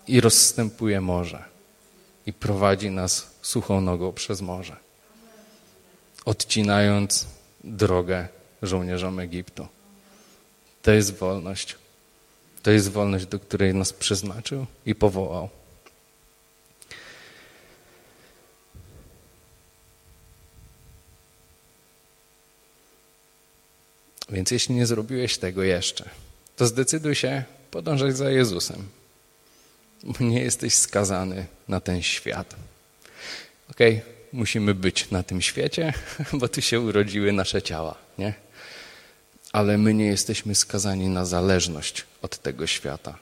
i 0.08 0.20
rozstępuje 0.20 1.00
morze 1.00 1.44
i 2.26 2.32
prowadzi 2.32 2.90
nas 2.90 3.30
suchą 3.42 3.80
nogą 3.80 4.12
przez 4.12 4.40
morze, 4.40 4.76
odcinając 6.24 7.26
drogę 7.64 8.28
żołnierzom 8.62 9.20
Egiptu. 9.20 9.68
To 10.82 10.90
jest 10.92 11.16
wolność. 11.16 11.76
To 12.62 12.70
jest 12.70 12.90
wolność, 12.90 13.26
do 13.26 13.38
której 13.38 13.74
nas 13.74 13.92
przeznaczył 13.92 14.66
i 14.86 14.94
powołał. 14.94 15.48
Więc 24.30 24.50
jeśli 24.50 24.74
nie 24.74 24.86
zrobiłeś 24.86 25.38
tego 25.38 25.62
jeszcze, 25.62 26.10
to 26.56 26.66
zdecyduj 26.66 27.14
się 27.14 27.44
podążać 27.70 28.16
za 28.16 28.30
Jezusem, 28.30 28.88
bo 30.02 30.24
nie 30.24 30.40
jesteś 30.40 30.74
skazany 30.74 31.46
na 31.68 31.80
ten 31.80 32.02
świat. 32.02 32.56
Okej, 33.70 33.98
okay, 33.98 34.12
musimy 34.32 34.74
być 34.74 35.10
na 35.10 35.22
tym 35.22 35.42
świecie, 35.42 35.92
bo 36.40 36.48
tu 36.48 36.62
się 36.62 36.80
urodziły 36.80 37.32
nasze 37.32 37.62
ciała, 37.62 37.94
nie? 38.18 38.47
Ale 39.58 39.78
my 39.78 39.94
nie 39.94 40.06
jesteśmy 40.06 40.54
skazani 40.54 41.08
na 41.08 41.24
zależność 41.24 42.04
od 42.22 42.38
tego 42.38 42.66
świata. 42.66 43.18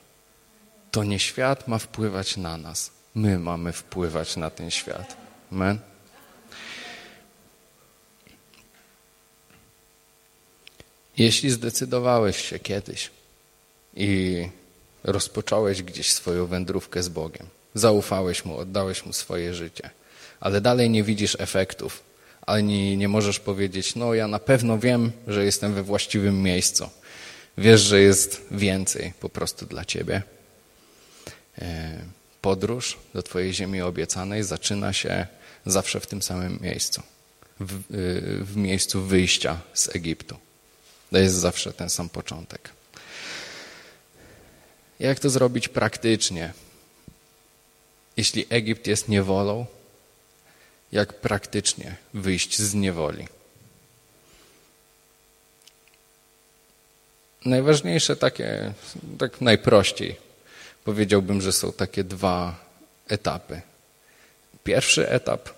To 0.91 1.03
nie 1.03 1.19
świat 1.19 1.67
ma 1.67 1.77
wpływać 1.79 2.37
na 2.37 2.57
nas. 2.57 2.91
My 3.15 3.39
mamy 3.39 3.73
wpływać 3.73 4.37
na 4.37 4.49
ten 4.49 4.71
świat. 4.71 5.17
Amen? 5.51 5.79
Jeśli 11.17 11.49
zdecydowałeś 11.49 12.49
się 12.49 12.59
kiedyś 12.59 13.11
i 13.95 14.49
rozpocząłeś 15.03 15.83
gdzieś 15.83 16.13
swoją 16.13 16.45
wędrówkę 16.45 17.03
z 17.03 17.09
Bogiem, 17.09 17.47
zaufałeś 17.73 18.45
Mu, 18.45 18.57
oddałeś 18.57 19.05
Mu 19.05 19.13
swoje 19.13 19.53
życie, 19.53 19.89
ale 20.39 20.61
dalej 20.61 20.89
nie 20.89 21.03
widzisz 21.03 21.37
efektów, 21.39 22.06
ani 22.47 22.97
nie 22.97 23.07
możesz 23.07 23.39
powiedzieć, 23.39 23.95
no 23.95 24.13
ja 24.13 24.27
na 24.27 24.39
pewno 24.39 24.79
wiem, 24.79 25.11
że 25.27 25.45
jestem 25.45 25.73
we 25.73 25.83
właściwym 25.83 26.43
miejscu. 26.43 26.89
Wiesz, 27.57 27.81
że 27.81 28.01
jest 28.01 28.41
więcej 28.51 29.13
po 29.19 29.29
prostu 29.29 29.65
dla 29.65 29.85
Ciebie. 29.85 30.23
E, 31.61 31.99
podróż 32.41 32.97
do 33.13 33.23
Twojej 33.23 33.53
ziemi 33.53 33.81
obiecanej 33.81 34.43
zaczyna 34.43 34.93
się 34.93 35.27
zawsze 35.65 35.99
w 35.99 36.07
tym 36.07 36.21
samym 36.21 36.59
miejscu. 36.61 37.01
W, 37.59 37.73
e, 37.73 37.79
w 38.43 38.55
miejscu 38.55 39.01
wyjścia 39.01 39.59
z 39.73 39.95
Egiptu. 39.95 40.37
To 41.11 41.17
jest 41.17 41.35
zawsze 41.35 41.73
ten 41.73 41.89
sam 41.89 42.09
początek. 42.09 42.69
Jak 44.99 45.19
to 45.19 45.29
zrobić 45.29 45.67
praktycznie? 45.67 46.53
Jeśli 48.17 48.45
Egipt 48.49 48.87
jest 48.87 49.09
niewolą, 49.09 49.65
jak 50.91 51.13
praktycznie 51.13 51.95
wyjść 52.13 52.59
z 52.59 52.73
niewoli? 52.73 53.27
Najważniejsze 57.45 58.15
takie, 58.15 58.73
tak 59.17 59.41
najprościej, 59.41 60.15
powiedziałbym, 60.83 61.41
że 61.41 61.51
są 61.51 61.71
takie 61.71 62.03
dwa 62.03 62.55
etapy. 63.07 63.61
Pierwszy 64.63 65.09
etap 65.09 65.49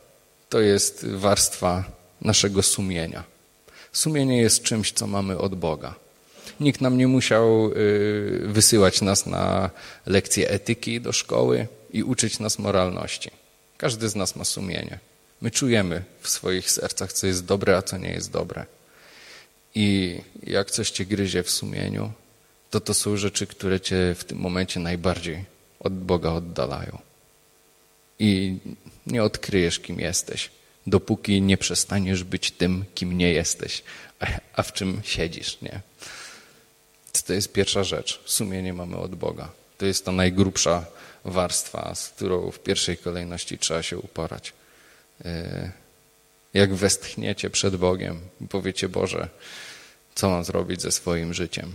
to 0.49 0.59
jest 0.59 1.05
warstwa 1.05 1.83
naszego 2.21 2.63
sumienia. 2.63 3.23
Sumienie 3.91 4.41
jest 4.41 4.63
czymś, 4.63 4.91
co 4.91 5.07
mamy 5.07 5.37
od 5.37 5.55
Boga. 5.55 5.95
Nikt 6.59 6.81
nam 6.81 6.97
nie 6.97 7.07
musiał 7.07 7.71
y, 7.71 8.41
wysyłać 8.45 9.01
nas 9.01 9.25
na 9.25 9.69
lekcje 10.05 10.49
etyki 10.49 11.01
do 11.01 11.11
szkoły 11.13 11.67
i 11.93 12.03
uczyć 12.03 12.39
nas 12.39 12.59
moralności. 12.59 13.31
Każdy 13.77 14.09
z 14.09 14.15
nas 14.15 14.35
ma 14.35 14.45
sumienie. 14.45 14.99
My 15.41 15.51
czujemy 15.51 16.03
w 16.21 16.29
swoich 16.29 16.71
sercach, 16.71 17.13
co 17.13 17.27
jest 17.27 17.45
dobre, 17.45 17.77
a 17.77 17.81
co 17.81 17.97
nie 17.97 18.11
jest 18.11 18.31
dobre. 18.31 18.65
I 19.75 20.17
jak 20.43 20.71
coś 20.71 20.91
cię 20.91 21.05
gryzie 21.05 21.43
w 21.43 21.49
sumieniu, 21.49 22.11
to 22.69 22.79
to 22.79 22.93
są 22.93 23.17
rzeczy, 23.17 23.47
które 23.47 23.79
cię 23.79 24.15
w 24.17 24.23
tym 24.23 24.37
momencie 24.37 24.79
najbardziej 24.79 25.45
od 25.79 25.93
Boga 25.93 26.31
oddalają. 26.31 26.97
I 28.19 28.57
nie 29.07 29.23
odkryjesz, 29.23 29.79
kim 29.79 29.99
jesteś, 29.99 30.49
dopóki 30.87 31.41
nie 31.41 31.57
przestaniesz 31.57 32.23
być 32.23 32.51
tym, 32.51 32.85
kim 32.95 33.17
nie 33.17 33.33
jesteś, 33.33 33.83
a 34.53 34.63
w 34.63 34.73
czym 34.73 35.01
siedzisz, 35.03 35.61
nie? 35.61 35.81
To 37.29 37.33
jest 37.33 37.53
pierwsza 37.53 37.83
rzecz. 37.83 38.19
Sumienie 38.25 38.73
mamy 38.73 38.97
od 38.97 39.15
Boga. 39.15 39.51
To 39.77 39.85
jest 39.85 40.05
ta 40.05 40.11
najgrubsza 40.11 40.85
warstwa, 41.25 41.95
z 41.95 42.09
którą 42.09 42.51
w 42.51 42.59
pierwszej 42.59 42.97
kolejności 42.97 43.57
trzeba 43.57 43.83
się 43.83 43.97
uporać. 43.97 44.53
E, 45.25 45.71
jak 46.53 46.73
westchniecie 46.73 47.49
przed 47.49 47.75
Bogiem 47.75 48.19
i 48.41 48.47
powiecie, 48.47 48.89
Boże, 48.89 49.29
co 50.15 50.29
mam 50.29 50.43
zrobić 50.43 50.81
ze 50.81 50.91
swoim 50.91 51.33
życiem, 51.33 51.73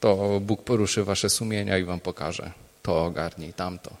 to 0.00 0.40
Bóg 0.40 0.64
poruszy 0.64 1.04
wasze 1.04 1.30
sumienia 1.30 1.78
i 1.78 1.84
wam 1.84 2.00
pokaże. 2.00 2.52
To 2.82 3.04
ogarnij, 3.04 3.52
tamto. 3.52 3.96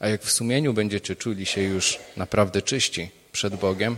A 0.00 0.08
jak 0.08 0.22
w 0.22 0.30
sumieniu 0.32 0.74
będziecie 0.74 1.16
czuli 1.16 1.46
się 1.46 1.62
już 1.62 1.98
naprawdę 2.16 2.62
czyści 2.62 3.10
przed 3.32 3.56
Bogiem, 3.56 3.96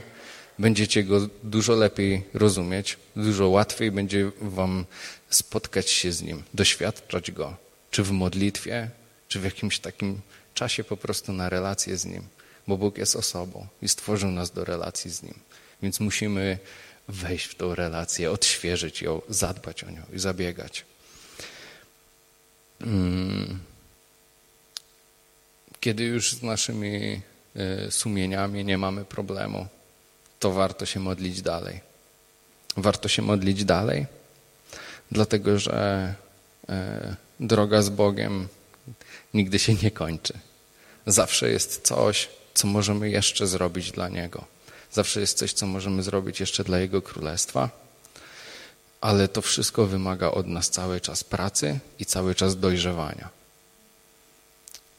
będziecie 0.59 1.05
Go 1.05 1.29
dużo 1.43 1.75
lepiej 1.75 2.23
rozumieć, 2.35 2.99
dużo 3.17 3.49
łatwiej 3.49 3.91
będzie 3.91 4.31
wam 4.41 4.85
spotkać 5.31 5.91
się 5.91 6.13
z 6.13 6.23
Nim, 6.23 6.43
doświadczać 6.55 7.31
Go, 7.31 7.57
czy 7.91 8.03
w 8.03 8.11
modlitwie, 8.11 8.91
czy 9.29 9.41
w 9.41 9.45
jakimś 9.45 9.79
takim 9.79 10.21
czasie 10.55 10.85
po 10.85 10.97
prostu 10.97 11.33
na 11.33 11.49
relację 11.49 11.97
z 11.97 12.05
Nim, 12.05 12.23
bo 12.69 12.77
Bóg 12.77 12.99
jest 12.99 13.17
osobą 13.17 13.67
i 13.83 13.89
stworzył 13.89 14.31
nas 14.31 14.51
do 14.51 14.65
relacji 14.65 15.11
z 15.11 15.23
Nim. 15.23 15.35
Więc 15.83 16.01
musimy 16.01 16.59
wejść 17.09 17.47
w 17.47 17.55
tą 17.55 17.75
relację, 17.75 18.31
odświeżyć 18.31 19.03
ją, 19.03 19.21
zadbać 19.29 19.85
o 19.85 19.91
nią 19.91 20.03
i 20.13 20.19
zabiegać. 20.19 20.85
Mm. 22.81 23.59
Kiedy 25.81 26.05
już 26.05 26.33
z 26.33 26.43
naszymi 26.43 27.21
e, 27.57 27.91
sumieniami 27.91 28.65
nie 28.65 28.79
mamy 28.79 29.05
problemu, 29.05 29.67
to 30.41 30.53
warto 30.53 30.87
się 30.87 31.01
modlić 31.01 31.43
dalej. 31.43 31.81
Warto 32.77 33.09
się 33.09 33.23
modlić 33.23 33.65
dalej, 33.65 34.07
dlatego 35.11 35.59
że 35.59 36.15
e, 36.69 37.17
droga 37.41 37.83
z 37.83 37.89
Bogiem 37.89 38.49
nigdy 39.35 39.59
się 39.59 39.75
nie 39.75 39.91
kończy. 39.91 40.35
Zawsze 41.07 41.51
jest 41.51 41.87
coś, 41.87 42.29
co 42.55 42.67
możemy 42.67 43.11
jeszcze 43.11 43.47
zrobić 43.47 43.93
dla 43.93 44.09
Niego. 44.09 44.45
Zawsze 44.93 45.21
jest 45.21 45.39
coś, 45.39 45.53
co 45.53 45.67
możemy 45.67 46.03
zrobić 46.03 46.41
jeszcze 46.41 46.65
dla 46.65 46.79
Jego 46.79 47.03
Królestwa, 47.03 47.71
ale 49.01 49.29
to 49.29 49.43
wszystko 49.43 49.87
wymaga 49.87 50.31
od 50.31 50.47
nas 50.47 50.71
cały 50.71 51.01
czas 51.01 51.25
pracy 51.25 51.79
i 51.99 52.07
cały 52.07 52.35
czas 52.35 52.61
dojrzewania. 52.61 53.29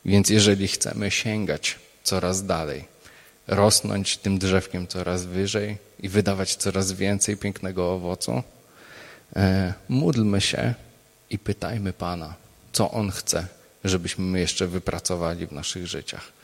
Więc 0.06 0.30
jeżeli 0.30 0.68
chcemy 0.68 1.12
sięgać 1.12 1.80
coraz 2.04 2.46
dalej, 2.46 2.86
rosnąć 3.48 4.18
tym 4.18 4.40
drzewkiem 4.40 4.88
coraz 4.88 5.26
wyżej 5.26 5.78
i 6.00 6.10
wydawać 6.10 6.56
coraz 6.56 6.92
więcej 6.92 7.38
pięknego 7.38 7.94
owocu, 7.94 8.44
e, 9.36 9.74
módlmy 9.90 10.42
się 10.42 10.74
i 11.30 11.40
pytajmy 11.40 11.94
Pana, 11.94 12.34
co 12.74 12.92
On 12.92 13.12
chce, 13.12 13.48
żebyśmy 13.84 14.26
my 14.26 14.40
jeszcze 14.40 14.68
wypracowali 14.68 15.48
w 15.48 15.52
naszych 15.52 15.88
życiach. 15.88 16.35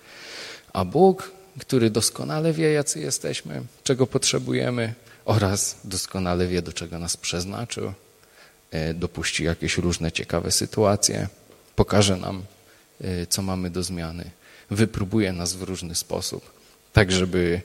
A 0.73 0.85
Bóg, 0.85 1.31
który 1.59 1.89
doskonale 1.89 2.53
wie, 2.53 2.71
jacy 2.71 2.99
jesteśmy, 2.99 3.63
czego 3.83 4.07
potrzebujemy 4.07 4.93
oraz 5.25 5.77
doskonale 5.83 6.47
wie, 6.47 6.61
do 6.61 6.73
czego 6.73 6.99
nas 6.99 7.17
przeznaczył, 7.17 7.93
e, 8.71 8.93
dopuści 8.93 9.43
jakieś 9.43 9.77
różne 9.77 10.11
ciekawe 10.11 10.51
sytuacje, 10.51 11.27
pokaże 11.75 12.17
nam, 12.17 12.43
e, 13.01 13.27
co 13.27 13.41
mamy 13.41 13.69
do 13.69 13.83
zmiany, 13.83 14.31
wypróbuje 14.69 15.33
nas 15.33 15.53
w 15.53 15.61
różny 15.61 15.95
sposób, 15.95 16.51
tak 16.93 17.11
żeby, 17.11 17.61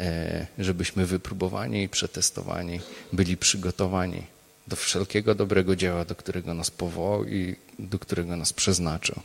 e, 0.00 0.46
żebyśmy 0.58 1.06
wypróbowani 1.06 1.82
i 1.82 1.88
przetestowani 1.88 2.80
byli 3.12 3.36
przygotowani 3.36 4.22
do 4.68 4.76
wszelkiego 4.76 5.34
dobrego 5.34 5.76
dzieła, 5.76 6.04
do 6.04 6.14
którego 6.14 6.54
nas 6.54 6.70
powołał 6.70 7.24
i 7.24 7.56
do 7.78 7.98
którego 7.98 8.36
nas 8.36 8.52
przeznaczył. 8.52 9.20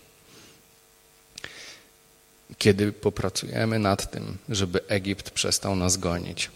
Kiedy 2.58 2.91
popracujemy 2.91 3.80
nad 3.80 4.12
tym, 4.12 4.38
żeby 4.49 4.88
Egipt 4.88 5.30
przestał 5.30 5.76
nas 5.76 5.97
gonić, 5.97 6.51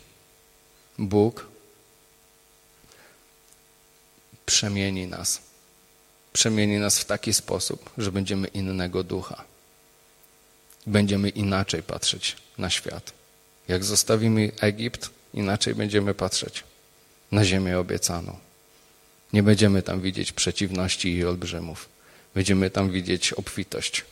Bóg 0.97 1.45
przemieni 4.45 5.07
nas. 5.07 5.41
Przemieni 6.33 6.77
nas 6.79 6.99
w 6.99 7.05
taki 7.05 7.33
sposób, 7.33 7.89
że 7.97 8.11
będziemy 8.11 8.47
innego 8.47 9.03
ducha. 9.03 9.43
Będziemy 10.87 11.29
inaczej 11.29 11.83
patrzeć 11.83 12.35
na 12.57 12.69
świat. 12.69 13.13
Jak 13.67 13.83
zostawimy 13.83 14.51
Egipt, 14.61 15.09
inaczej 15.33 15.75
będziemy 15.75 16.13
patrzeć 16.13 16.63
na 17.31 17.45
ziemię 17.45 17.79
obiecaną. 17.79 18.39
Nie 19.33 19.43
będziemy 19.43 19.81
tam 19.81 20.01
widzieć 20.01 20.31
przeciwności 20.31 21.15
i 21.15 21.25
olbrzymów. 21.25 21.89
Będziemy 22.35 22.69
tam 22.69 22.91
widzieć 22.91 23.33
obfitość. 23.33 24.05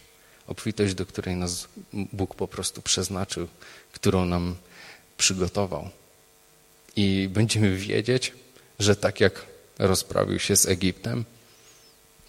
Obfitość, 0.48 0.94
do 0.94 1.06
której 1.06 1.36
nas 1.36 1.68
Bóg 1.94 2.36
po 2.36 2.48
prostu 2.48 2.82
przeznaczył, 2.82 3.48
którą 3.92 4.26
nam 4.26 4.56
przygotował. 5.18 5.90
I 6.96 7.30
będziemy 7.32 7.78
wiedzieć, 7.78 8.34
że 8.80 8.96
tak 8.96 9.20
jak 9.20 9.46
rozprawił 9.80 10.40
się 10.40 10.56
z 10.56 10.66
Egiptem, 10.66 11.26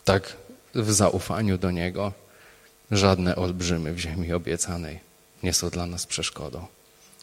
tak 0.04 0.36
w 0.74 0.92
zaufaniu 0.92 1.58
do 1.58 1.70
Niego 1.70 2.12
żadne 2.90 3.36
olbrzymy 3.36 3.92
w 3.92 3.98
ziemi 3.98 4.32
obiecanej 4.32 5.00
nie 5.42 5.52
są 5.52 5.70
dla 5.70 5.86
nas 5.86 6.06
przeszkodą, 6.06 6.66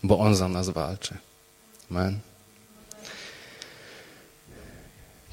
bo 0.04 0.20
On 0.20 0.36
za 0.36 0.48
nas 0.48 0.70
walczy. 0.70 1.18
Amen. 1.92 2.20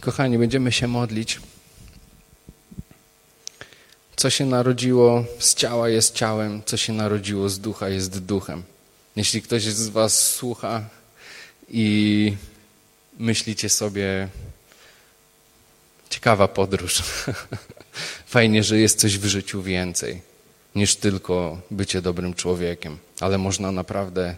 Kochani, 0.01 0.39
będziemy 0.39 0.73
się 0.73 0.87
modlić. 0.87 1.41
Co 4.21 4.31
się 4.31 4.47
narodziło 4.47 5.25
z 5.39 5.55
ciała 5.55 5.89
jest 5.89 6.15
ciałem, 6.15 6.63
co 6.67 6.77
się 6.77 6.93
narodziło 6.93 7.49
z 7.49 7.59
ducha 7.59 7.89
jest 7.89 8.19
duchem. 8.19 8.63
Jeśli 9.17 9.43
ktoś 9.43 9.63
z 9.63 9.89
Was 9.89 10.35
słucha 10.35 10.85
i 11.71 12.37
myślicie 13.19 13.69
sobie, 13.69 14.29
ciekawa 16.11 16.49
podróż, 16.49 17.03
fajnie, 18.35 18.65
że 18.65 18.79
jest 18.79 19.01
coś 19.01 19.19
w 19.19 19.25
życiu 19.25 19.63
więcej 19.63 20.23
niż 20.75 20.97
tylko 20.97 21.61
bycie 21.71 22.03
dobrym 22.03 22.35
człowiekiem, 22.35 22.99
ale 23.21 23.39
można 23.39 23.73
naprawdę 23.73 24.37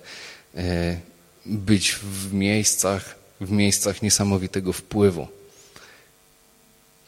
e, 0.55 1.01
być 1.47 1.93
w 1.93 2.33
miejscach, 2.33 3.15
w 3.41 3.51
miejscach 3.51 4.03
niesamowitego 4.03 4.73
wpływu. 4.73 5.29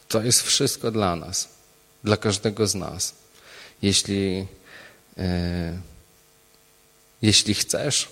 To 0.07 0.21
jest 0.21 0.41
wszystko 0.41 0.91
dla 0.91 1.15
nas, 1.15 1.54
dla 2.05 2.17
każdego 2.17 2.67
z 2.67 2.75
nas. 2.75 3.13
Jeśli, 3.81 4.47
e, 5.17 5.79
jeśli 7.21 7.53
chcesz 7.53 8.09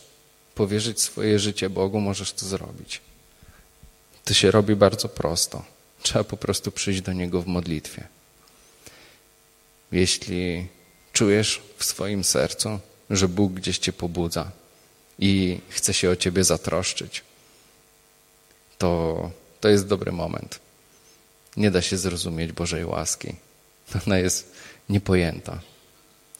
powierzyć 0.56 1.02
swoje 1.02 1.39
życie 1.39 1.70
Bogu, 1.70 2.00
możesz 2.02 2.34
to 2.34 2.46
zrobić. 2.46 3.02
To 4.26 4.34
się 4.34 4.52
robi 4.52 4.76
bardzo 4.76 5.10
prosto. 5.10 5.66
Trzeba 6.02 6.24
po 6.24 6.38
prostu 6.38 6.72
przyjść 6.72 7.02
do 7.02 7.14
Niego 7.14 7.41
w 7.41 7.48
modlitwie. 7.48 8.08
Jeśli 9.91 10.68
czujesz 11.14 11.62
w 11.78 11.84
swoim 11.84 12.24
sercu, 12.24 12.80
że 13.10 13.28
Bóg 13.28 13.54
gdzieś 13.54 13.78
Cię 13.78 13.94
pobudza 13.94 14.52
i 15.20 15.60
chce 15.70 15.94
się 15.94 16.10
o 16.10 16.16
Ciebie 16.16 16.44
zatroszczyć, 16.44 17.22
to, 18.78 19.32
to 19.62 19.70
jest 19.70 19.88
dobry 19.88 20.12
moment. 20.12 20.60
Nie 21.58 21.72
da 21.72 21.82
się 21.82 21.98
zrozumieć 21.98 22.52
Bożej 22.52 22.86
łaski. 22.86 23.36
Ona 24.08 24.18
jest 24.18 24.52
niepojęta. 24.90 25.60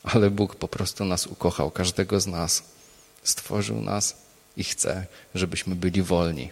Ale 0.04 0.30
Bóg 0.30 0.56
po 0.56 0.68
prostu 0.68 1.06
nas 1.06 1.28
ukochał, 1.28 1.72
każdego 1.72 2.20
z 2.20 2.28
nas. 2.28 2.64
Stworzył 3.24 3.82
nas 3.82 4.16
i 4.58 4.64
chce, 4.64 5.06
żebyśmy 5.36 5.76
byli 5.76 6.02
wolni. 6.02 6.50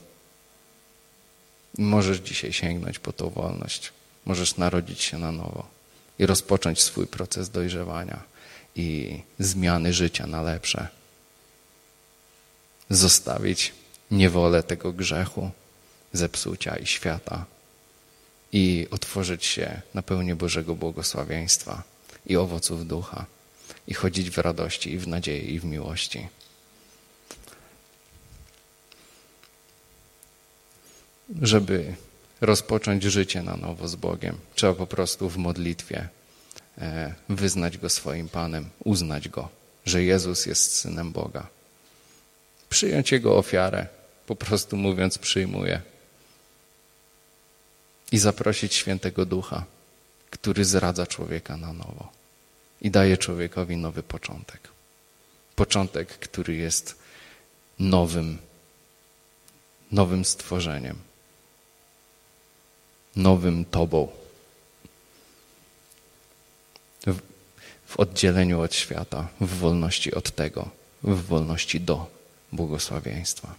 Możesz 1.78 2.18
dzisiaj 2.18 2.54
sięgnąć 2.54 3.00
po 3.00 3.14
tą 3.14 3.30
wolność. 3.30 3.94
Możesz 4.26 4.58
narodzić 4.58 5.02
się 5.02 5.18
na 5.18 5.32
nowo 5.32 5.68
i 6.20 6.26
rozpocząć 6.26 6.82
swój 6.82 7.08
proces 7.08 7.50
dojrzewania 7.50 8.24
i 8.76 9.20
zmiany 9.40 9.94
życia 9.94 10.28
na 10.28 10.42
lepsze. 10.42 10.88
Zostawić 12.90 13.74
niewolę 14.12 14.64
tego 14.64 14.94
grzechu, 14.94 15.52
zepsucia 16.14 16.76
i 16.76 16.86
świata 16.86 17.46
i 18.52 18.88
otworzyć 18.92 19.46
się 19.46 19.82
na 19.94 20.02
pełnię 20.02 20.36
Bożego 20.36 20.76
błogosławieństwa 20.76 21.84
i 22.26 22.38
owoców 22.38 22.88
ducha 22.88 23.26
i 23.88 23.94
chodzić 23.94 24.30
w 24.30 24.38
radości 24.38 24.94
i 24.94 24.98
w 24.98 25.08
nadziei 25.08 25.54
i 25.54 25.60
w 25.60 25.66
miłości. 25.66 26.28
Żeby 31.42 31.96
rozpocząć 32.42 33.04
życie 33.04 33.44
na 33.44 33.58
nowo 33.58 33.88
z 33.88 33.96
Bogiem, 33.96 34.38
trzeba 34.56 34.74
po 34.74 34.88
prostu 34.88 35.30
w 35.30 35.38
modlitwie 35.38 36.08
e, 36.78 37.14
wyznać 37.30 37.78
Go 37.78 37.90
swoim 37.90 38.30
Panem, 38.30 38.70
uznać 38.84 39.30
Go, 39.30 39.50
że 39.86 40.04
Jezus 40.04 40.46
jest 40.46 40.76
Synem 40.76 41.12
Boga. 41.12 41.48
Przyjąć 42.70 43.12
Jego 43.12 43.38
ofiarę, 43.38 43.88
po 44.28 44.36
prostu 44.36 44.78
mówiąc 44.78 45.18
przyjmuję 45.18 45.82
i 48.12 48.18
zaprosić 48.18 48.74
świętego 48.74 49.26
ducha, 49.26 49.66
który 50.30 50.66
zradza 50.66 51.08
człowieka 51.08 51.58
na 51.58 51.74
nowo 51.74 52.12
i 52.82 52.92
daje 52.92 53.18
człowiekowi 53.18 53.78
nowy 53.78 54.04
początek. 54.04 54.70
Początek, 55.56 56.08
który 56.08 56.56
jest 56.56 57.00
nowym, 57.80 58.38
nowym 59.92 60.26
stworzeniem, 60.26 60.98
nowym 63.16 63.66
Tobą. 63.66 64.08
W, 67.88 68.00
oddzieleniu 68.00 68.62
od 68.62 68.76
świata, 68.76 69.28
w 69.42 69.58
wolności 69.58 70.14
od 70.14 70.32
tego, 70.32 70.70
w 71.04 71.26
wolności 71.26 71.82
do 71.82 72.08
błogosławieństwa. 72.52 73.56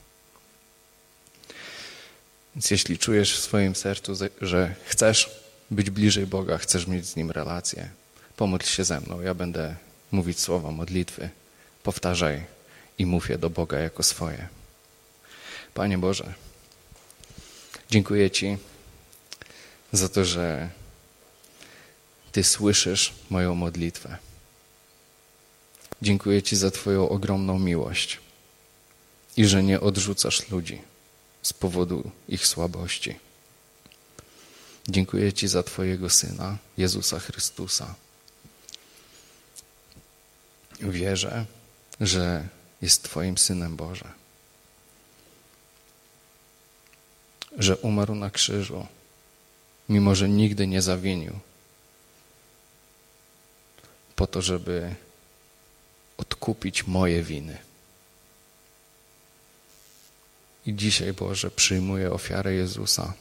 Więc 2.55 2.71
jeśli 2.71 2.99
czujesz 2.99 3.37
w 3.37 3.43
swoim 3.43 3.75
sercu, 3.75 4.13
że 4.41 4.75
chcesz 4.85 5.31
być 5.71 5.91
bliżej 5.91 6.27
Boga, 6.27 6.59
chcesz 6.59 6.87
mieć 6.87 7.07
z 7.07 7.17
Nim 7.17 7.31
relację, 7.31 7.89
pomódl 8.37 8.67
się 8.67 8.85
ze 8.85 9.01
mną. 9.01 9.21
Ja 9.21 9.35
będę 9.35 9.77
mówić 10.11 10.41
słowa 10.41 10.71
modlitwy. 10.71 11.29
Powtarzaj 11.83 12.45
i 12.99 13.07
mów 13.07 13.31
je 13.31 13.39
do 13.39 13.51
Boga 13.51 13.79
jako 13.79 14.03
swoje. 14.03 14.49
Panie 15.75 15.99
Boże, 15.99 16.35
dziękuję 17.91 18.31
Ci 18.31 18.57
za 19.93 20.09
to, 20.09 20.25
że 20.25 20.71
Ty 22.33 22.45
słyszysz 22.45 23.13
moją 23.31 23.55
modlitwę. 23.55 24.17
Dziękuję 26.03 26.43
Ci 26.43 26.57
za 26.57 26.71
Twoją 26.71 27.09
ogromną 27.09 27.59
miłość 27.59 28.19
i 29.37 29.47
że 29.47 29.63
nie 29.63 29.81
odrzucasz 29.81 30.51
ludzi 30.51 30.92
z 31.43 31.53
powodu 31.53 32.11
ich 32.29 32.47
słabości. 32.47 33.19
Dziękuję 34.89 35.33
Ci 35.33 35.49
za 35.49 35.63
Twojego 35.63 36.11
Syna, 36.11 36.59
Jezusa 36.77 37.19
Chrystusa, 37.19 37.95
Wierzę, 40.91 41.47
że 42.01 42.49
jest 42.83 43.03
Twoim 43.03 43.39
synem 43.39 43.77
Boże. 43.77 44.13
Że 47.59 47.77
umarł 47.77 48.15
na 48.15 48.31
krzyżu, 48.31 48.87
mimo 49.89 50.15
że 50.15 50.29
nigdy 50.29 50.67
nie 50.67 50.83
zawinił, 50.83 51.39
po 54.17 54.27
to, 54.27 54.43
żeby 54.43 54.95
odkupić 56.17 56.87
moje 56.87 57.23
winy. 57.23 57.59
I 60.67 60.75
dzisiaj, 60.75 61.13
Boże, 61.13 61.51
przyjmuję 61.51 62.13
ofiarę 62.13 62.55
Jezusa 62.55 63.13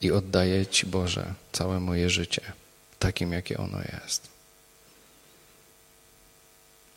i 0.00 0.10
oddaję 0.10 0.66
Ci, 0.66 0.86
Boże, 0.86 1.34
całe 1.52 1.80
moje 1.80 2.10
życie, 2.10 2.52
takim, 2.98 3.32
jakie 3.32 3.58
ono 3.58 3.78
jest. 3.92 4.28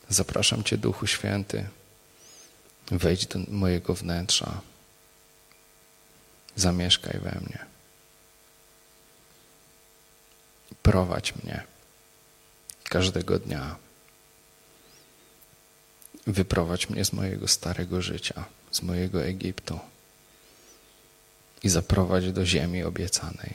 Zapraszam 0.08 0.64
Cię, 0.64 0.78
Duchu 0.78 1.06
Święty, 1.06 1.68
wejdź 2.90 3.26
do 3.26 3.38
mojego 3.48 3.94
wnętrza, 3.94 4.60
zamieszkaj 6.56 7.20
we 7.20 7.40
mnie. 7.40 7.66
Prowadź 10.82 11.34
mnie 11.34 11.62
każdego 12.84 13.38
dnia. 13.38 13.76
Wyprowadź 16.28 16.90
mnie 16.90 17.04
z 17.04 17.12
mojego 17.12 17.48
starego 17.48 18.02
życia, 18.02 18.44
z 18.70 18.82
mojego 18.82 19.24
Egiptu 19.24 19.78
i 21.62 21.68
zaprowadź 21.68 22.32
do 22.32 22.46
ziemi 22.46 22.82
obiecanej, 22.82 23.54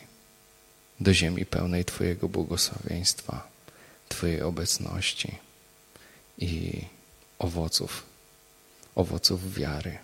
do 0.99 1.13
ziemi 1.13 1.45
pełnej 1.45 1.85
Twojego 1.85 2.29
błogosławieństwa, 2.29 3.47
Twojej 4.09 4.41
obecności 4.41 5.37
i 6.37 6.81
owoców, 7.39 8.03
owoców 8.95 9.53
wiary. 9.53 9.97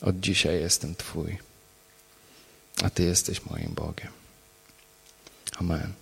Od 0.00 0.20
dzisiaj 0.20 0.60
jestem 0.60 0.94
Twój, 0.94 1.38
a 2.82 2.90
Ty 2.90 3.02
jesteś 3.02 3.44
moim 3.44 3.74
Bogiem. 3.74 4.12
Amen. 5.60 5.92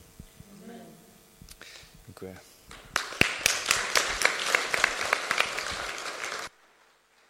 Dziękuję. 2.06 2.45